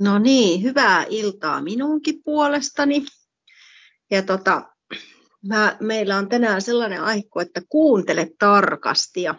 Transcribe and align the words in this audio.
No 0.00 0.18
niin, 0.18 0.62
hyvää 0.62 1.04
iltaa 1.08 1.62
minunkin 1.62 2.22
puolestani. 2.24 3.06
Ja 4.10 4.22
tota, 4.22 4.62
mä, 5.48 5.76
meillä 5.80 6.16
on 6.16 6.28
tänään 6.28 6.62
sellainen 6.62 7.02
aikko, 7.02 7.40
että 7.40 7.62
kuuntele 7.68 8.28
tarkasti. 8.38 9.22
Ja, 9.22 9.34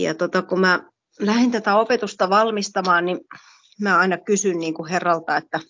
ja 0.00 0.14
tota, 0.14 0.42
kun 0.42 0.60
mä 0.60 0.80
lähdin 1.20 1.50
tätä 1.50 1.76
opetusta 1.76 2.30
valmistamaan, 2.30 3.04
niin 3.04 3.18
mä 3.80 3.98
aina 3.98 4.18
kysyn 4.18 4.58
niin 4.58 4.74
kuin 4.74 4.90
herralta, 4.90 5.36
että 5.36 5.60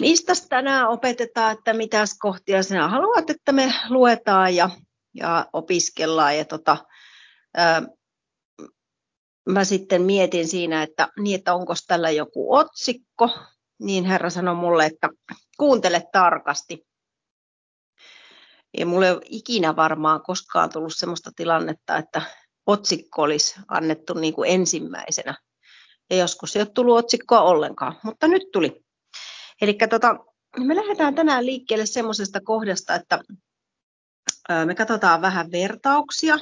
mistä 0.00 0.32
tänään 0.48 0.88
opetetaan, 0.88 1.52
että 1.52 1.72
mitäs 1.72 2.16
kohtia 2.18 2.62
sinä 2.62 2.88
haluat, 2.88 3.30
että 3.30 3.52
me 3.52 3.74
luetaan 3.88 4.56
ja, 4.56 4.70
ja 5.14 5.46
opiskellaan. 5.52 6.38
Ja 6.38 6.44
tota, 6.44 6.76
mä 9.46 9.64
sitten 9.64 10.02
mietin 10.02 10.48
siinä, 10.48 10.82
että, 10.82 11.08
niin, 11.18 11.38
että 11.38 11.54
onko 11.54 11.74
tällä 11.86 12.10
joku 12.10 12.54
otsikko, 12.54 13.30
niin 13.78 14.04
Herra 14.04 14.30
sanoi 14.30 14.54
mulle, 14.54 14.86
että 14.86 15.08
kuuntele 15.58 16.02
tarkasti. 16.12 16.86
Ja 18.78 18.86
mulle 18.86 19.12
ole 19.12 19.22
ikinä 19.24 19.76
varmaan 19.76 20.22
koskaan 20.22 20.70
tullut 20.72 20.96
sellaista 20.96 21.30
tilannetta, 21.36 21.96
että 21.96 22.22
otsikko 22.66 23.22
olisi 23.22 23.60
annettu 23.68 24.14
niin 24.14 24.34
kuin 24.34 24.50
ensimmäisenä. 24.50 25.34
Ja 26.10 26.16
joskus 26.16 26.56
ei 26.56 26.62
ole 26.62 26.70
tullut 26.74 26.98
otsikkoa 26.98 27.40
ollenkaan, 27.40 27.98
mutta 28.02 28.28
nyt 28.28 28.42
tuli. 28.52 28.84
Eli 29.60 29.78
tota, 29.90 30.16
me 30.58 30.76
lähdetään 30.76 31.14
tänään 31.14 31.46
liikkeelle 31.46 31.86
semmoisesta 31.86 32.40
kohdasta, 32.40 32.94
että 32.94 33.20
me 34.64 34.74
katsotaan 34.74 35.22
vähän 35.22 35.52
vertauksia. 35.52 36.38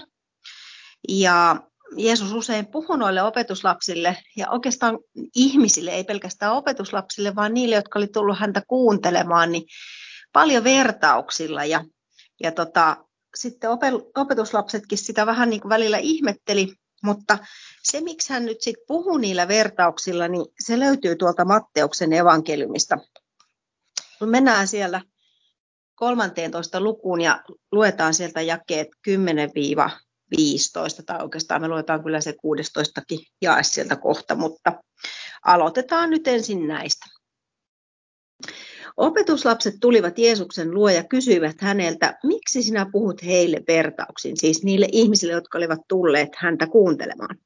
Ja 1.09 1.57
Jeesus 1.97 2.33
usein 2.33 2.67
puhui 2.67 2.99
noille 2.99 3.23
opetuslapsille 3.23 4.17
ja 4.37 4.51
oikeastaan 4.51 4.99
ihmisille, 5.35 5.91
ei 5.91 6.05
pelkästään 6.05 6.53
opetuslapsille, 6.53 7.35
vaan 7.35 7.55
niille, 7.55 7.75
jotka 7.75 7.99
oli 7.99 8.07
tullut 8.07 8.39
häntä 8.39 8.63
kuuntelemaan, 8.69 9.53
niin 9.53 9.67
paljon 10.33 10.65
vertauksilla. 10.65 11.65
Ja, 11.65 11.85
ja 12.43 12.53
tota, 12.53 12.97
sitten 13.35 13.71
opetuslapsetkin 14.17 14.99
sitä 14.99 15.27
vähän 15.27 15.51
niin 15.51 15.61
kuin 15.61 15.69
välillä 15.69 15.99
ihmetteli, 15.99 16.75
mutta 17.03 17.39
se, 17.83 18.01
miksi 18.01 18.33
hän 18.33 18.45
nyt 18.45 18.61
sitten 18.61 18.85
puhuu 18.89 19.17
niillä 19.17 19.49
vertauksilla, 19.49 20.29
niin 20.29 20.47
se 20.61 20.79
löytyy 20.79 21.17
tuolta 21.17 21.45
Matteuksen 21.45 22.13
evankeliumista. 22.13 22.99
Kun 24.19 24.29
mennään 24.29 24.69
siellä 24.69 25.01
13 25.95 26.81
lukuun 26.81 27.21
ja 27.21 27.43
luetaan 27.73 28.15
sieltä 28.15 28.43
jakeet 28.43 28.89
15, 30.37 31.03
tai 31.03 31.23
oikeastaan 31.23 31.61
me 31.61 31.69
luetaan 31.69 32.03
kyllä 32.03 32.21
se 32.21 32.33
16 32.33 33.03
jae 33.43 33.63
sieltä 33.63 33.97
kohta, 33.97 34.35
mutta 34.35 34.73
aloitetaan 35.45 36.11
nyt 36.11 36.29
ensin 36.29 36.69
näistä. 36.69 37.07
Opetuslapset 38.97 39.75
tulivat 39.81 40.19
Jeesuksen 40.19 40.75
luo 40.75 40.89
ja 40.89 41.05
kysyivät 41.05 41.61
häneltä, 41.61 42.19
miksi 42.23 42.63
sinä 42.63 42.87
puhut 42.93 43.23
heille 43.25 43.61
vertauksin, 43.69 44.37
siis 44.37 44.65
niille 44.65 44.89
ihmisille, 44.93 45.33
jotka 45.33 45.59
olivat 45.59 45.81
tulleet 45.89 46.29
häntä 46.37 46.67
kuuntelemaan. 46.67 47.39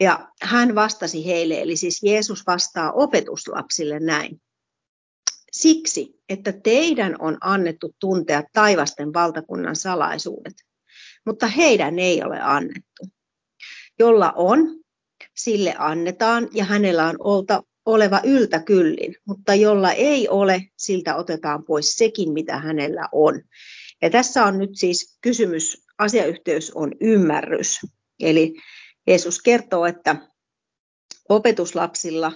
Ja 0.00 0.28
hän 0.42 0.74
vastasi 0.74 1.26
heille, 1.26 1.60
eli 1.60 1.76
siis 1.76 2.02
Jeesus 2.02 2.46
vastaa 2.46 2.92
opetuslapsille 2.92 4.00
näin. 4.00 4.40
Siksi, 5.52 6.20
että 6.28 6.52
teidän 6.52 7.16
on 7.18 7.38
annettu 7.40 7.94
tuntea 8.00 8.42
taivasten 8.52 9.12
valtakunnan 9.12 9.76
salaisuudet, 9.76 10.54
mutta 11.26 11.46
heidän 11.46 11.98
ei 11.98 12.22
ole 12.22 12.40
annettu. 12.40 13.06
Jolla 13.98 14.32
on, 14.36 14.80
sille 15.36 15.74
annetaan 15.78 16.48
ja 16.54 16.64
hänellä 16.64 17.06
on 17.06 17.16
olta, 17.18 17.62
oleva 17.86 18.20
yltäkyllin, 18.24 19.16
mutta 19.24 19.54
jolla 19.54 19.92
ei 19.92 20.28
ole, 20.28 20.62
siltä 20.76 21.16
otetaan 21.16 21.64
pois 21.64 21.94
sekin, 21.94 22.32
mitä 22.32 22.58
hänellä 22.58 23.08
on. 23.12 23.42
Ja 24.02 24.10
tässä 24.10 24.44
on 24.44 24.58
nyt 24.58 24.70
siis 24.74 25.18
kysymys, 25.20 25.84
asiayhteys 25.98 26.72
on 26.74 26.92
ymmärrys. 27.00 27.78
Eli 28.20 28.54
Jeesus 29.06 29.42
kertoo, 29.42 29.86
että 29.86 30.16
opetuslapsilla 31.28 32.32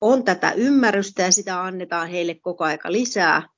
on 0.00 0.24
tätä 0.24 0.52
ymmärrystä 0.52 1.22
ja 1.22 1.32
sitä 1.32 1.62
annetaan 1.62 2.08
heille 2.08 2.34
koko 2.34 2.64
aika 2.64 2.92
lisää, 2.92 3.48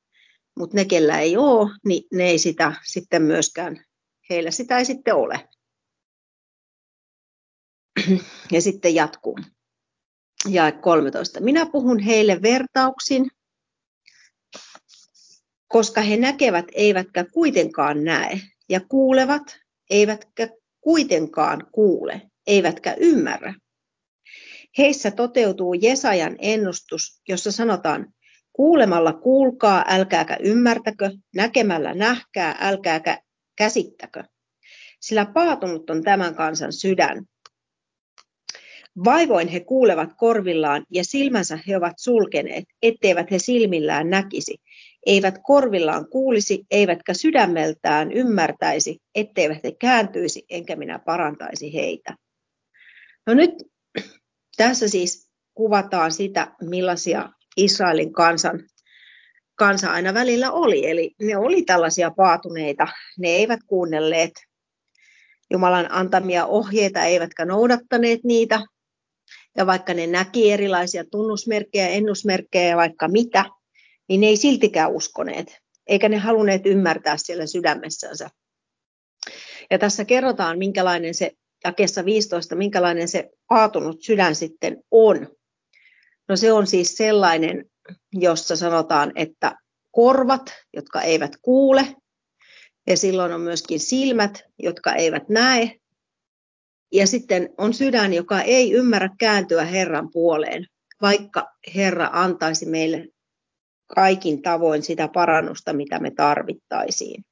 mutta 0.58 0.76
ne, 0.76 0.84
kellä 0.84 1.20
ei 1.20 1.36
ole, 1.36 1.70
niin 1.84 2.02
ne 2.12 2.24
ei 2.24 2.38
sitä 2.38 2.72
sitten 2.84 3.22
myöskään 3.22 3.84
heillä 4.32 4.50
sitä 4.50 4.78
ei 4.78 4.84
sitten 4.84 5.14
ole. 5.14 5.48
Ja 8.52 8.60
sitten 8.60 8.94
jatkuu. 8.94 9.38
Ja 10.48 10.72
13. 10.72 11.40
Minä 11.40 11.66
puhun 11.66 11.98
heille 11.98 12.42
vertauksin, 12.42 13.30
koska 15.68 16.00
he 16.00 16.16
näkevät 16.16 16.66
eivätkä 16.74 17.24
kuitenkaan 17.32 18.04
näe, 18.04 18.40
ja 18.68 18.80
kuulevat 18.80 19.42
eivätkä 19.90 20.48
kuitenkaan 20.80 21.66
kuule, 21.72 22.22
eivätkä 22.46 22.96
ymmärrä. 23.00 23.54
Heissä 24.78 25.10
toteutuu 25.10 25.74
Jesajan 25.74 26.36
ennustus, 26.38 27.22
jossa 27.28 27.52
sanotaan, 27.52 28.14
kuulemalla 28.52 29.12
kuulkaa, 29.12 29.84
älkääkä 29.88 30.36
ymmärtäkö, 30.40 31.10
näkemällä 31.34 31.94
nähkää, 31.94 32.56
älkääkä 32.60 33.22
käsittäkö, 33.56 34.24
sillä 35.00 35.26
paatunut 35.26 35.90
on 35.90 36.02
tämän 36.02 36.34
kansan 36.34 36.72
sydän. 36.72 37.24
Vaivoin 39.04 39.48
he 39.48 39.60
kuulevat 39.60 40.10
korvillaan 40.16 40.86
ja 40.90 41.04
silmänsä 41.04 41.58
he 41.68 41.76
ovat 41.76 41.98
sulkeneet, 41.98 42.64
etteivät 42.82 43.30
he 43.30 43.38
silmillään 43.38 44.10
näkisi, 44.10 44.56
eivät 45.06 45.34
korvillaan 45.42 46.08
kuulisi, 46.08 46.64
eivätkä 46.70 47.14
sydämeltään 47.14 48.12
ymmärtäisi, 48.12 48.98
etteivät 49.14 49.64
he 49.64 49.72
kääntyisi, 49.80 50.44
enkä 50.50 50.76
minä 50.76 50.98
parantaisi 50.98 51.74
heitä. 51.74 52.16
No 53.26 53.34
nyt 53.34 53.50
tässä 54.56 54.88
siis 54.88 55.30
kuvataan 55.54 56.12
sitä, 56.12 56.54
millaisia 56.62 57.28
Israelin 57.56 58.12
kansan 58.12 58.60
kansa 59.62 59.92
aina 59.92 60.14
välillä 60.14 60.52
oli. 60.52 60.90
Eli 60.90 61.14
ne 61.20 61.36
oli 61.36 61.62
tällaisia 61.62 62.10
paatuneita. 62.10 62.86
Ne 63.18 63.28
eivät 63.28 63.60
kuunnelleet 63.66 64.32
Jumalan 65.50 65.92
antamia 65.92 66.46
ohjeita, 66.46 67.04
eivätkä 67.04 67.44
noudattaneet 67.44 68.24
niitä. 68.24 68.60
Ja 69.56 69.66
vaikka 69.66 69.94
ne 69.94 70.06
näki 70.06 70.52
erilaisia 70.52 71.04
tunnusmerkkejä, 71.10 71.88
ennusmerkkejä 71.88 72.68
ja 72.68 72.76
vaikka 72.76 73.08
mitä, 73.08 73.44
niin 74.08 74.20
ne 74.20 74.26
ei 74.26 74.36
siltikään 74.36 74.92
uskoneet, 74.92 75.58
eikä 75.86 76.08
ne 76.08 76.18
halunneet 76.18 76.66
ymmärtää 76.66 77.16
siellä 77.16 77.46
sydämessänsä. 77.46 78.30
Ja 79.70 79.78
tässä 79.78 80.04
kerrotaan, 80.04 80.58
minkälainen 80.58 81.14
se, 81.14 81.32
jakessa 81.64 82.04
15, 82.04 82.54
minkälainen 82.54 83.08
se 83.08 83.30
paatunut 83.48 84.02
sydän 84.02 84.34
sitten 84.34 84.82
on. 84.90 85.28
No 86.28 86.36
se 86.36 86.52
on 86.52 86.66
siis 86.66 86.96
sellainen, 86.96 87.71
jossa 88.12 88.56
sanotaan, 88.56 89.12
että 89.14 89.56
korvat, 89.90 90.54
jotka 90.76 91.00
eivät 91.00 91.32
kuule, 91.42 91.96
ja 92.86 92.96
silloin 92.96 93.32
on 93.32 93.40
myöskin 93.40 93.80
silmät, 93.80 94.44
jotka 94.58 94.94
eivät 94.94 95.28
näe, 95.28 95.76
ja 96.92 97.06
sitten 97.06 97.54
on 97.58 97.74
sydän, 97.74 98.14
joka 98.14 98.40
ei 98.40 98.72
ymmärrä 98.72 99.08
kääntyä 99.18 99.64
Herran 99.64 100.08
puoleen, 100.12 100.66
vaikka 101.02 101.48
Herra 101.74 102.10
antaisi 102.12 102.66
meille 102.66 103.08
kaikin 103.94 104.42
tavoin 104.42 104.82
sitä 104.82 105.08
parannusta, 105.08 105.72
mitä 105.72 105.98
me 105.98 106.10
tarvittaisiin. 106.10 107.24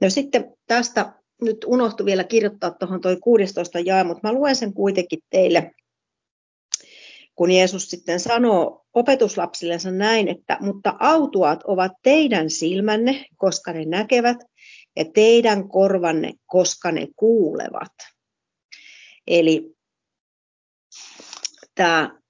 No 0.00 0.10
sitten 0.10 0.54
tästä 0.66 1.12
nyt 1.42 1.64
unohtui 1.66 2.06
vielä 2.06 2.24
kirjoittaa 2.24 2.70
tuohon 2.70 3.00
toi 3.00 3.16
16 3.16 3.78
jae, 3.80 4.04
mutta 4.04 4.28
mä 4.28 4.32
luen 4.32 4.56
sen 4.56 4.74
kuitenkin 4.74 5.18
teille 5.30 5.70
kun 7.34 7.50
Jeesus 7.50 7.90
sitten 7.90 8.20
sanoo 8.20 8.86
opetuslapsillensa 8.94 9.90
näin, 9.90 10.28
että 10.28 10.56
mutta 10.60 10.96
autuat 11.00 11.62
ovat 11.64 11.92
teidän 12.02 12.50
silmänne, 12.50 13.26
koska 13.36 13.72
ne 13.72 13.84
näkevät, 13.84 14.36
ja 14.96 15.04
teidän 15.14 15.68
korvanne, 15.68 16.32
koska 16.46 16.92
ne 16.92 17.06
kuulevat. 17.16 17.92
Eli 19.26 19.76
tämä, 21.74 22.20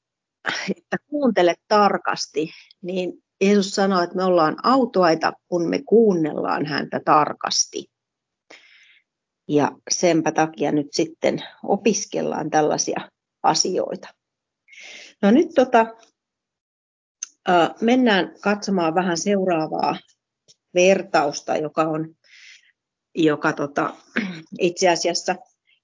että 0.77 0.97
kuuntele 1.07 1.55
tarkasti, 1.69 2.51
niin 2.83 3.13
Jeesus 3.41 3.71
sanoi, 3.71 4.05
että 4.05 4.17
me 4.17 4.25
ollaan 4.25 4.57
autoaita, 4.63 5.33
kun 5.49 5.69
me 5.69 5.83
kuunnellaan 5.83 6.67
häntä 6.67 7.01
tarkasti. 7.05 7.91
Ja 9.49 9.73
senpä 9.91 10.33
takia 10.33 10.73
nyt 10.73 10.87
sitten 10.93 11.39
opiskellaan 11.63 12.51
tällaisia 12.51 13.11
asioita. 13.43 14.09
No 15.23 15.31
nyt 15.31 15.49
tota, 15.55 15.87
mennään 17.81 18.35
katsomaan 18.41 18.95
vähän 18.95 19.19
seuraavaa 19.19 19.99
vertausta, 20.75 21.57
joka 21.57 21.83
on 21.83 22.15
joka 23.15 23.53
tota, 23.53 23.95
itse 24.59 24.89
asiassa 24.89 25.37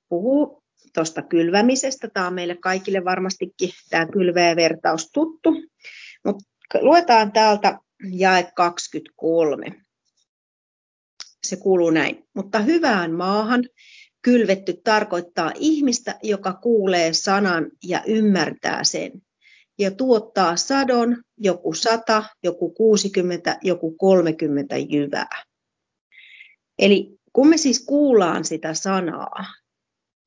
puhuu 0.09 0.63
tuosta 0.95 1.23
kylvämisestä. 1.23 2.09
Tämä 2.09 2.27
on 2.27 2.35
meille 2.35 2.57
kaikille 2.57 3.05
varmastikin 3.05 3.71
tämä 3.91 4.07
kylväjä 4.07 4.57
vertaus 4.57 5.11
tuttu. 5.13 5.51
Mutta 6.25 6.45
luetaan 6.81 7.33
täältä 7.33 7.79
jae 8.11 8.53
23. 8.55 9.67
Se 11.47 11.57
kuuluu 11.57 11.91
näin. 11.91 12.25
Mutta 12.35 12.59
hyvään 12.59 13.13
maahan 13.13 13.65
kylvetty 14.23 14.81
tarkoittaa 14.85 15.53
ihmistä, 15.55 16.19
joka 16.23 16.53
kuulee 16.53 17.13
sanan 17.13 17.71
ja 17.85 18.03
ymmärtää 18.07 18.85
sen. 18.85 19.13
Ja 19.79 19.91
tuottaa 19.91 20.57
sadon, 20.57 21.23
joku 21.37 21.75
sata, 21.75 22.25
joku 22.43 22.71
60, 22.71 23.59
joku 23.63 23.91
30 23.91 24.77
jyvää. 24.77 25.43
Eli 26.79 27.19
kun 27.33 27.49
me 27.49 27.57
siis 27.57 27.85
kuullaan 27.85 28.45
sitä 28.45 28.75
sanaa, 28.75 29.45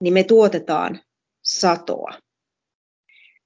niin 0.02 0.14
me 0.14 0.24
tuotetaan 0.24 1.02
satoa. 1.44 2.20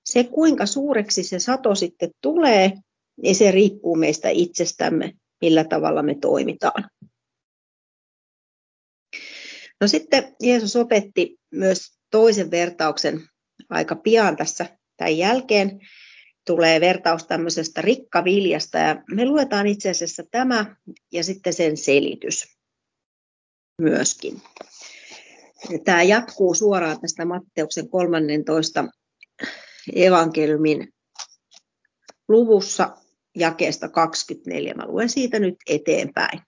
Se, 0.05 0.23
kuinka 0.23 0.65
suureksi 0.65 1.23
se 1.23 1.39
sato 1.39 1.75
sitten 1.75 2.11
tulee, 2.21 2.71
niin 3.21 3.35
se 3.35 3.51
riippuu 3.51 3.95
meistä 3.95 4.29
itsestämme, 4.29 5.13
millä 5.41 5.63
tavalla 5.63 6.03
me 6.03 6.15
toimitaan. 6.21 6.89
No 9.81 9.87
sitten 9.87 10.35
Jeesus 10.41 10.75
opetti 10.75 11.37
myös 11.51 11.97
toisen 12.11 12.51
vertauksen 12.51 13.21
aika 13.69 13.95
pian 13.95 14.37
tässä 14.37 14.77
tämän 14.97 15.17
jälkeen. 15.17 15.79
Tulee 16.45 16.81
vertaus 16.81 17.23
tämmöisestä 17.23 17.81
rikkaviljasta 17.81 18.77
ja 18.77 19.03
me 19.11 19.25
luetaan 19.25 19.67
itse 19.67 19.89
asiassa 19.89 20.23
tämä 20.31 20.75
ja 21.11 21.23
sitten 21.23 21.53
sen 21.53 21.77
selitys 21.77 22.57
myöskin. 23.81 24.41
Tämä 25.85 26.03
jatkuu 26.03 26.55
suoraan 26.55 27.01
tästä 27.01 27.25
Matteuksen 27.25 27.89
13 27.89 28.85
evankeliumin 29.95 30.93
luvussa 32.27 32.97
jakeesta 33.35 33.89
24. 33.89 34.73
Mä 34.73 34.87
luen 34.87 35.09
siitä 35.09 35.39
nyt 35.39 35.55
eteenpäin. 35.69 36.41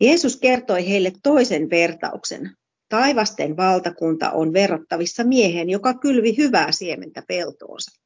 Jeesus 0.00 0.36
kertoi 0.36 0.88
heille 0.88 1.12
toisen 1.22 1.70
vertauksen. 1.70 2.56
Taivasten 2.88 3.56
valtakunta 3.56 4.30
on 4.30 4.52
verrattavissa 4.52 5.24
miehen, 5.24 5.70
joka 5.70 5.94
kylvi 5.94 6.36
hyvää 6.36 6.72
siementä 6.72 7.22
peltoonsa. 7.28 8.00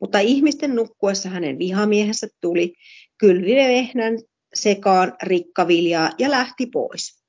Mutta 0.00 0.18
ihmisten 0.18 0.74
nukkuessa 0.74 1.28
hänen 1.28 1.58
vihamiehensä 1.58 2.28
tuli, 2.40 2.74
kylvi 3.18 3.54
vehnän 3.54 4.18
sekaan 4.54 5.12
rikkaviljaa 5.22 6.10
ja 6.18 6.30
lähti 6.30 6.66
pois. 6.66 7.22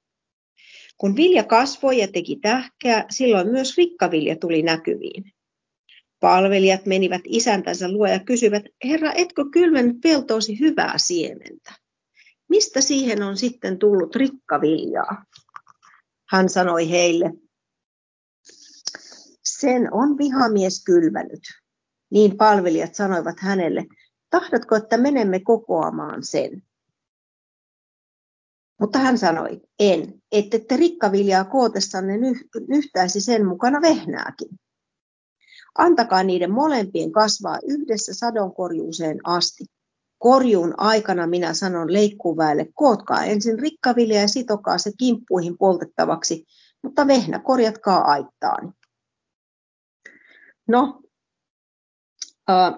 Kun 0.97 1.15
vilja 1.15 1.43
kasvoi 1.43 1.97
ja 1.97 2.07
teki 2.07 2.35
tähkeä, 2.41 3.05
silloin 3.09 3.47
myös 3.47 3.77
rikkavilja 3.77 4.35
tuli 4.35 4.61
näkyviin. 4.61 5.23
Palvelijat 6.19 6.85
menivät 6.85 7.21
isäntänsä 7.25 7.91
luo 7.91 8.07
ja 8.07 8.19
kysyivät, 8.19 8.63
Herra, 8.83 9.11
etkö 9.13 9.45
kylvennyt 9.53 9.97
peltoosi 10.03 10.59
hyvää 10.59 10.93
siementä? 10.97 11.73
Mistä 12.49 12.81
siihen 12.81 13.23
on 13.23 13.37
sitten 13.37 13.79
tullut 13.79 14.15
rikkaviljaa? 14.15 15.25
Hän 16.29 16.49
sanoi 16.49 16.89
heille, 16.89 17.33
sen 19.43 19.93
on 19.93 20.17
vihamies 20.17 20.83
kylvänyt. 20.83 21.41
Niin 22.11 22.37
palvelijat 22.37 22.95
sanoivat 22.95 23.39
hänelle, 23.39 23.85
tahdotko, 24.29 24.75
että 24.75 24.97
menemme 24.97 25.39
kokoamaan 25.39 26.23
sen? 26.23 26.63
Mutta 28.79 28.99
hän 28.99 29.17
sanoi, 29.17 29.61
en, 29.79 30.21
ette 30.31 30.77
rikkaviljaa 30.77 31.45
kootessanne 31.45 32.13
nyhtäisi 32.67 33.21
sen 33.21 33.45
mukana 33.45 33.81
vehnääkin. 33.81 34.59
Antakaa 35.77 36.23
niiden 36.23 36.51
molempien 36.51 37.11
kasvaa 37.11 37.59
yhdessä 37.67 38.13
sadonkorjuuseen 38.13 39.19
asti. 39.23 39.65
Korjuun 40.19 40.73
aikana 40.77 41.27
minä 41.27 41.53
sanon 41.53 41.93
leikkuväelle, 41.93 42.65
kootkaa 42.73 43.23
ensin 43.23 43.59
rikkavilja 43.59 44.21
ja 44.21 44.27
sitokaa 44.27 44.77
se 44.77 44.91
kimppuihin 44.99 45.57
poltettavaksi, 45.57 46.45
mutta 46.83 47.07
vehnä 47.07 47.39
korjatkaa 47.39 48.01
aittaan. 48.01 48.73
No, 50.67 51.01
äh, 52.49 52.73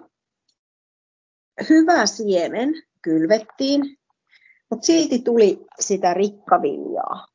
hyvä 1.70 2.06
siemen 2.06 2.74
kylvettiin, 3.02 3.98
mutta 4.72 4.86
silti 4.86 5.20
tuli 5.20 5.66
sitä 5.80 6.14
rikkaviljaa. 6.14 7.28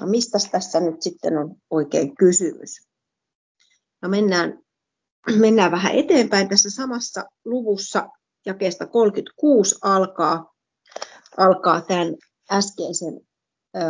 No 0.00 0.06
mistä 0.06 0.38
tässä 0.52 0.80
nyt 0.80 1.02
sitten 1.02 1.38
on 1.38 1.56
oikein 1.70 2.16
kysymys? 2.16 2.88
No 4.02 4.08
mennään, 4.08 4.58
mennään 5.38 5.70
vähän 5.72 5.94
eteenpäin 5.94 6.48
tässä 6.48 6.70
samassa 6.70 7.24
luvussa 7.44 8.08
jakeesta 8.46 8.86
36 8.86 9.74
alkaa, 9.82 10.54
alkaa 11.36 11.80
tämän 11.80 12.14
äskeisen 12.52 13.20
ö, 13.76 13.80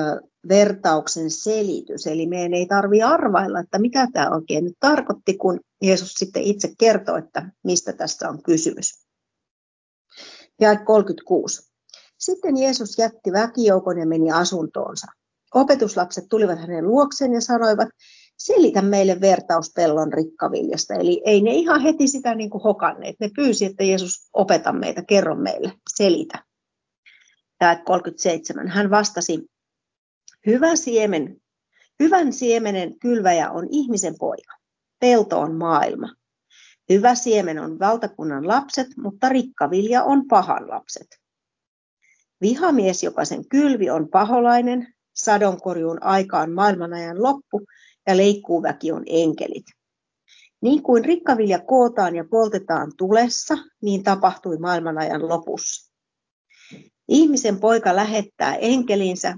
vertauksen 0.48 1.30
selitys. 1.30 2.06
Eli 2.06 2.26
meidän 2.26 2.54
ei 2.54 2.66
tarvitse 2.66 3.04
arvailla, 3.04 3.60
että 3.60 3.78
mitä 3.78 4.08
tämä 4.12 4.30
oikein 4.30 4.64
nyt 4.64 4.76
tarkoitti, 4.80 5.34
kun 5.36 5.60
Jeesus 5.82 6.14
sitten 6.14 6.42
itse 6.42 6.72
kertoo, 6.78 7.16
että 7.16 7.52
mistä 7.64 7.92
tässä 7.92 8.28
on 8.28 8.42
kysymys. 8.42 9.06
Ja 10.60 10.84
36. 10.84 11.72
Sitten 12.18 12.56
Jeesus 12.56 12.98
jätti 12.98 13.32
väkijoukon 13.32 13.98
ja 13.98 14.06
meni 14.06 14.32
asuntoonsa. 14.32 15.06
Opetuslapset 15.54 16.24
tulivat 16.30 16.58
hänen 16.58 16.88
luokseen 16.88 17.32
ja 17.32 17.40
sanoivat, 17.40 17.88
selitä 18.44 18.82
meille 18.82 19.20
vertaus 19.20 19.72
pellon 19.74 20.12
rikkaviljasta. 20.12 20.94
Eli 20.94 21.22
ei 21.24 21.40
ne 21.40 21.50
ihan 21.50 21.80
heti 21.80 22.08
sitä 22.08 22.34
niin 22.34 22.50
kuin 22.50 22.62
hokanneet. 22.62 23.16
Ne 23.20 23.30
pyysi, 23.36 23.64
että 23.64 23.84
Jeesus 23.84 24.28
opeta 24.32 24.72
meitä, 24.72 25.02
kerro 25.08 25.34
meille, 25.34 25.72
selitä. 25.94 26.44
Tämä 27.58 27.76
37. 27.76 28.68
Hän 28.68 28.90
vastasi, 28.90 29.46
hyvä 30.46 30.76
siemen, 30.76 31.36
hyvän 32.00 32.32
siemenen 32.32 32.98
kylväjä 32.98 33.50
on 33.50 33.66
ihmisen 33.70 34.14
poika. 34.18 34.52
Pelto 35.00 35.40
on 35.40 35.54
maailma. 35.54 36.14
Hyvä 36.88 37.14
siemen 37.14 37.58
on 37.58 37.78
valtakunnan 37.78 38.48
lapset, 38.48 38.86
mutta 38.96 39.28
rikkavilja 39.28 40.02
on 40.04 40.26
pahan 40.28 40.68
lapset. 40.68 41.06
Vihamies, 42.40 43.02
joka 43.02 43.24
sen 43.24 43.48
kylvi, 43.48 43.90
on 43.90 44.08
paholainen, 44.08 44.94
sadonkorjuun 45.16 46.02
aikaan 46.02 46.52
maailmanajan 46.52 47.22
loppu 47.22 47.66
ja 48.06 48.16
leikkuuväki 48.16 48.92
on 48.92 49.02
enkelit. 49.06 49.64
Niin 50.60 50.82
kuin 50.82 51.04
rikkavilja 51.04 51.58
kootaan 51.58 52.16
ja 52.16 52.24
poltetaan 52.30 52.92
tulessa, 52.96 53.54
niin 53.82 54.02
tapahtui 54.02 54.58
maailmanajan 54.58 55.28
lopussa. 55.28 55.92
Ihmisen 57.08 57.60
poika 57.60 57.96
lähettää 57.96 58.56
enkelinsä 58.56 59.36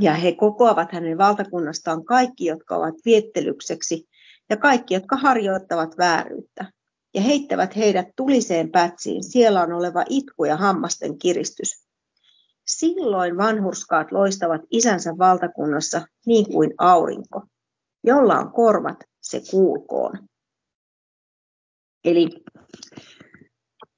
ja 0.00 0.14
he 0.14 0.32
kokoavat 0.32 0.92
hänen 0.92 1.18
valtakunnastaan 1.18 2.04
kaikki, 2.04 2.44
jotka 2.44 2.76
ovat 2.76 2.94
viettelykseksi 3.04 4.08
ja 4.50 4.56
kaikki, 4.56 4.94
jotka 4.94 5.16
harjoittavat 5.16 5.98
vääryyttä 5.98 6.72
ja 7.14 7.20
heittävät 7.20 7.76
heidät 7.76 8.08
tuliseen 8.16 8.70
pätsiin. 8.70 9.24
Siellä 9.24 9.62
on 9.62 9.72
oleva 9.72 10.04
itku 10.08 10.44
ja 10.44 10.56
hammasten 10.56 11.18
kiristys. 11.18 11.84
Silloin 12.66 13.36
vanhurskaat 13.36 14.12
loistavat 14.12 14.60
isänsä 14.70 15.18
valtakunnassa 15.18 16.06
niin 16.26 16.46
kuin 16.52 16.74
aurinko. 16.78 17.42
Jolla 18.04 18.38
on 18.38 18.52
korvat, 18.52 18.96
se 19.20 19.42
kuulkoon. 19.50 20.28
Eli 22.04 22.28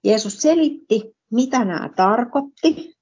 Jeesus 0.04 0.42
selitti, 0.42 1.16
mitä 1.30 1.64
nämä 1.64 1.90
tarkoitti. 1.96 2.96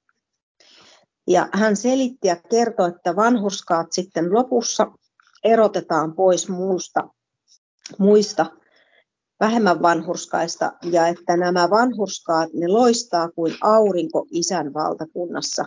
Ja 1.26 1.48
hän 1.52 1.76
selitti 1.76 2.28
ja 2.28 2.36
kertoi, 2.36 2.88
että 2.88 3.16
vanhurskaat 3.16 3.86
sitten 3.90 4.34
lopussa 4.34 4.92
erotetaan 5.44 6.14
pois 6.14 6.48
muusta, 6.48 7.08
muista 7.98 8.46
vähemmän 9.40 9.82
vanhurskaista 9.82 10.72
ja 10.82 11.06
että 11.06 11.36
nämä 11.36 11.70
vanhurskaat, 11.70 12.52
ne 12.52 12.68
loistaa 12.68 13.30
kuin 13.30 13.56
aurinko 13.60 14.26
isän 14.30 14.74
valtakunnassa. 14.74 15.64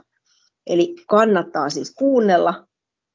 Eli 0.67 0.95
kannattaa 1.07 1.69
siis 1.69 1.93
kuunnella. 1.95 2.67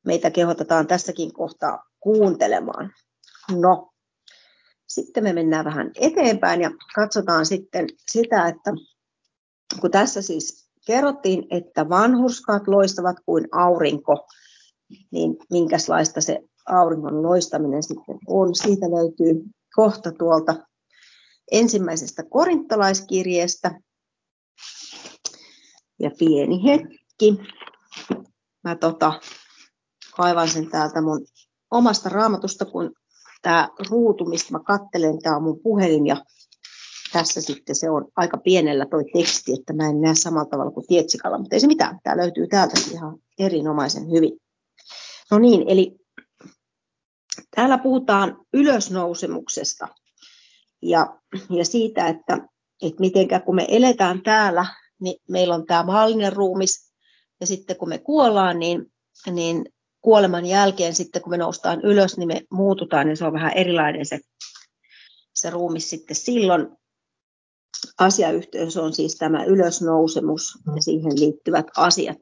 Meitä 0.05 0.31
kehotetaan 0.31 0.87
tässäkin 0.87 1.33
kohtaa 1.33 1.92
kuuntelemaan. 2.03 2.93
No, 3.61 3.93
sitten 4.89 5.25
me 5.25 5.33
mennään 5.33 5.65
vähän 5.65 5.91
eteenpäin 6.01 6.61
ja 6.61 6.71
katsotaan 6.95 7.47
sitten 7.47 7.87
sitä, 8.13 8.49
että 8.49 8.71
kun 9.81 9.91
tässä 9.91 10.23
siis 10.23 10.71
kerrottiin, 10.87 11.47
että 11.51 11.89
vanhurskaat 11.89 12.69
loistavat 12.69 13.17
kuin 13.27 13.49
aurinko, 13.53 14.27
niin 15.11 15.37
minkälaista 15.51 16.21
se 16.21 16.41
auringon 16.69 17.23
loistaminen 17.23 17.83
sitten 17.83 18.19
on. 18.27 18.55
Siitä 18.55 18.87
löytyy 18.87 19.45
kohta 19.75 20.13
tuolta 20.13 20.55
ensimmäisestä 21.53 22.23
korintolaiskirjeestä. 22.31 23.81
Ja 25.99 26.11
pieni 26.19 26.65
hetki. 26.65 27.39
Mä 28.65 28.77
tota, 28.77 29.21
kaivan 30.17 30.49
sen 30.49 30.71
täältä 30.71 31.03
mun 31.03 31.27
omasta 31.73 32.09
raamatusta, 32.09 32.65
kun 32.65 32.93
tämä 33.43 33.69
ruutu, 33.91 34.25
mistä 34.25 34.53
mä 34.53 34.61
kattelen, 34.61 35.19
tämä 35.19 35.37
on 35.37 35.43
mun 35.43 35.61
puhelin 35.63 36.07
ja 36.07 36.17
tässä 37.13 37.41
sitten 37.41 37.77
se 37.77 37.91
on 37.91 38.09
aika 38.17 38.39
pienellä 38.39 38.87
toi 38.87 39.05
teksti, 39.13 39.53
että 39.53 39.73
mä 39.73 39.89
en 39.89 40.01
näe 40.01 40.15
samalla 40.15 40.49
tavalla 40.51 40.71
kuin 40.71 40.87
Tietsikalla, 40.87 41.39
mutta 41.39 41.57
ei 41.57 41.61
se 41.61 41.67
mitään, 41.67 41.99
tämä 42.03 42.17
löytyy 42.17 42.47
täältä 42.47 42.81
ihan 42.93 43.19
erinomaisen 43.39 44.11
hyvin. 44.11 44.33
No 45.31 45.39
niin, 45.39 45.65
eli 45.69 45.97
täällä 47.57 47.79
puhutaan 47.79 48.37
ylösnousemuksesta 48.53 49.89
ja, 50.83 51.19
ja 51.51 51.65
siitä, 51.65 52.09
että, 52.09 52.49
että 52.83 53.01
mitenkä 53.01 53.41
kun 53.41 53.55
me 53.55 53.67
eletään 53.69 54.23
täällä, 54.23 54.67
niin 55.01 55.17
meillä 55.29 55.55
on 55.55 55.67
tämä 55.67 55.83
maallinen 55.83 56.33
ruumis, 56.33 56.93
ja 57.41 57.47
sitten 57.47 57.77
kun 57.77 57.89
me 57.89 57.99
kuollaan, 57.99 58.59
niin, 58.59 58.93
niin 59.31 59.65
kuoleman 60.03 60.47
jälkeen 60.47 60.95
sitten 60.95 61.23
kun 61.23 61.31
me 61.31 61.37
noustaan 61.37 61.81
ylös, 61.81 62.17
niin 62.17 62.29
me 62.29 62.41
muututaan, 62.51 63.07
niin 63.07 63.17
se 63.17 63.25
on 63.25 63.33
vähän 63.33 63.53
erilainen 63.53 64.07
se, 64.07 64.21
se 65.35 65.51
ruumis 65.51 65.91
sitten 65.91 66.17
silloin. 66.17 66.69
Asiayhteys 67.99 68.77
on 68.77 68.93
siis 68.93 69.17
tämä 69.17 69.45
ylösnousemus 69.45 70.59
ja 70.77 70.83
siihen 70.83 71.21
liittyvät 71.21 71.67
asiat. 71.77 72.19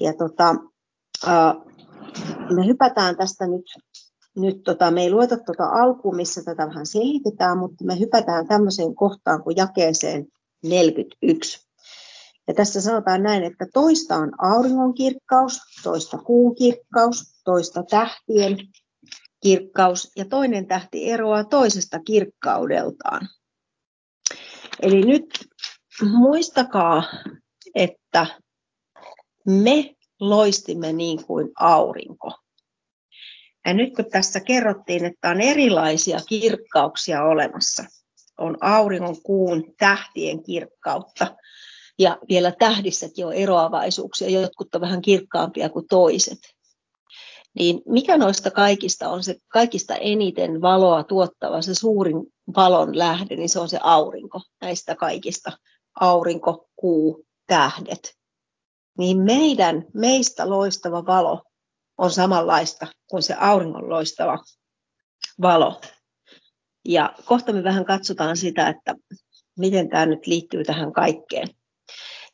Ja 0.00 0.12
tota, 0.14 0.54
me 2.54 2.66
hypätään 2.66 3.16
tästä 3.16 3.46
nyt, 3.46 3.64
nyt 4.36 4.62
tota, 4.62 4.90
me 4.90 5.02
ei 5.02 5.10
lueta 5.10 5.36
tuota 5.36 5.64
alkuun, 5.64 6.16
missä 6.16 6.42
tätä 6.44 6.66
vähän 6.66 6.86
selitetään, 6.86 7.58
mutta 7.58 7.84
me 7.84 7.98
hypätään 7.98 8.48
tämmöiseen 8.48 8.94
kohtaan 8.94 9.42
kuin 9.42 9.56
jakeeseen 9.56 10.26
41. 10.62 11.71
Ja 12.52 12.56
tässä 12.56 12.80
sanotaan 12.80 13.22
näin, 13.22 13.42
että 13.42 13.66
toista 13.74 14.16
on 14.16 14.32
auringon 14.38 14.94
kirkkaus, 14.94 15.60
toista 15.82 16.18
kuun 16.18 16.54
kirkkaus, 16.54 17.42
toista 17.44 17.82
tähtien 17.90 18.58
kirkkaus 19.42 20.12
ja 20.16 20.24
toinen 20.24 20.66
tähti 20.66 21.10
eroaa 21.10 21.44
toisesta 21.44 21.98
kirkkaudeltaan. 21.98 23.28
Eli 24.82 25.02
nyt 25.02 25.48
muistakaa, 26.02 27.02
että 27.74 28.26
me 29.46 29.94
loistimme 30.20 30.92
niin 30.92 31.24
kuin 31.24 31.48
aurinko. 31.58 32.32
Ja 33.66 33.74
nyt 33.74 33.96
kun 33.96 34.10
tässä 34.10 34.40
kerrottiin, 34.40 35.04
että 35.04 35.30
on 35.30 35.40
erilaisia 35.40 36.18
kirkkauksia 36.28 37.24
olemassa, 37.24 37.84
on 38.38 38.56
auringon, 38.60 39.22
kuun, 39.22 39.74
tähtien 39.78 40.42
kirkkautta, 40.42 41.36
ja 42.02 42.18
vielä 42.28 42.52
tähdissäkin 42.58 43.26
on 43.26 43.32
eroavaisuuksia, 43.32 44.28
jotkut 44.28 44.74
on 44.74 44.80
vähän 44.80 45.02
kirkkaampia 45.02 45.68
kuin 45.68 45.86
toiset. 45.88 46.38
Niin 47.54 47.82
mikä 47.86 48.16
noista 48.16 48.50
kaikista 48.50 49.08
on 49.08 49.22
se 49.22 49.36
kaikista 49.48 49.94
eniten 49.96 50.60
valoa 50.60 51.04
tuottava, 51.04 51.62
se 51.62 51.74
suurin 51.74 52.16
valon 52.56 52.98
lähde, 52.98 53.36
niin 53.36 53.48
se 53.48 53.58
on 53.60 53.68
se 53.68 53.78
aurinko 53.82 54.40
näistä 54.60 54.94
kaikista. 54.94 55.52
Aurinko, 56.00 56.68
kuu, 56.76 57.24
tähdet. 57.46 58.14
Niin 58.98 59.18
meidän, 59.18 59.84
meistä 59.94 60.50
loistava 60.50 61.06
valo 61.06 61.42
on 61.98 62.10
samanlaista 62.10 62.86
kuin 63.10 63.22
se 63.22 63.34
auringon 63.34 63.88
loistava 63.88 64.38
valo. 65.42 65.80
Ja 66.84 67.14
kohta 67.24 67.52
me 67.52 67.64
vähän 67.64 67.84
katsotaan 67.84 68.36
sitä, 68.36 68.68
että 68.68 68.94
miten 69.58 69.88
tämä 69.88 70.06
nyt 70.06 70.26
liittyy 70.26 70.64
tähän 70.64 70.92
kaikkeen. 70.92 71.48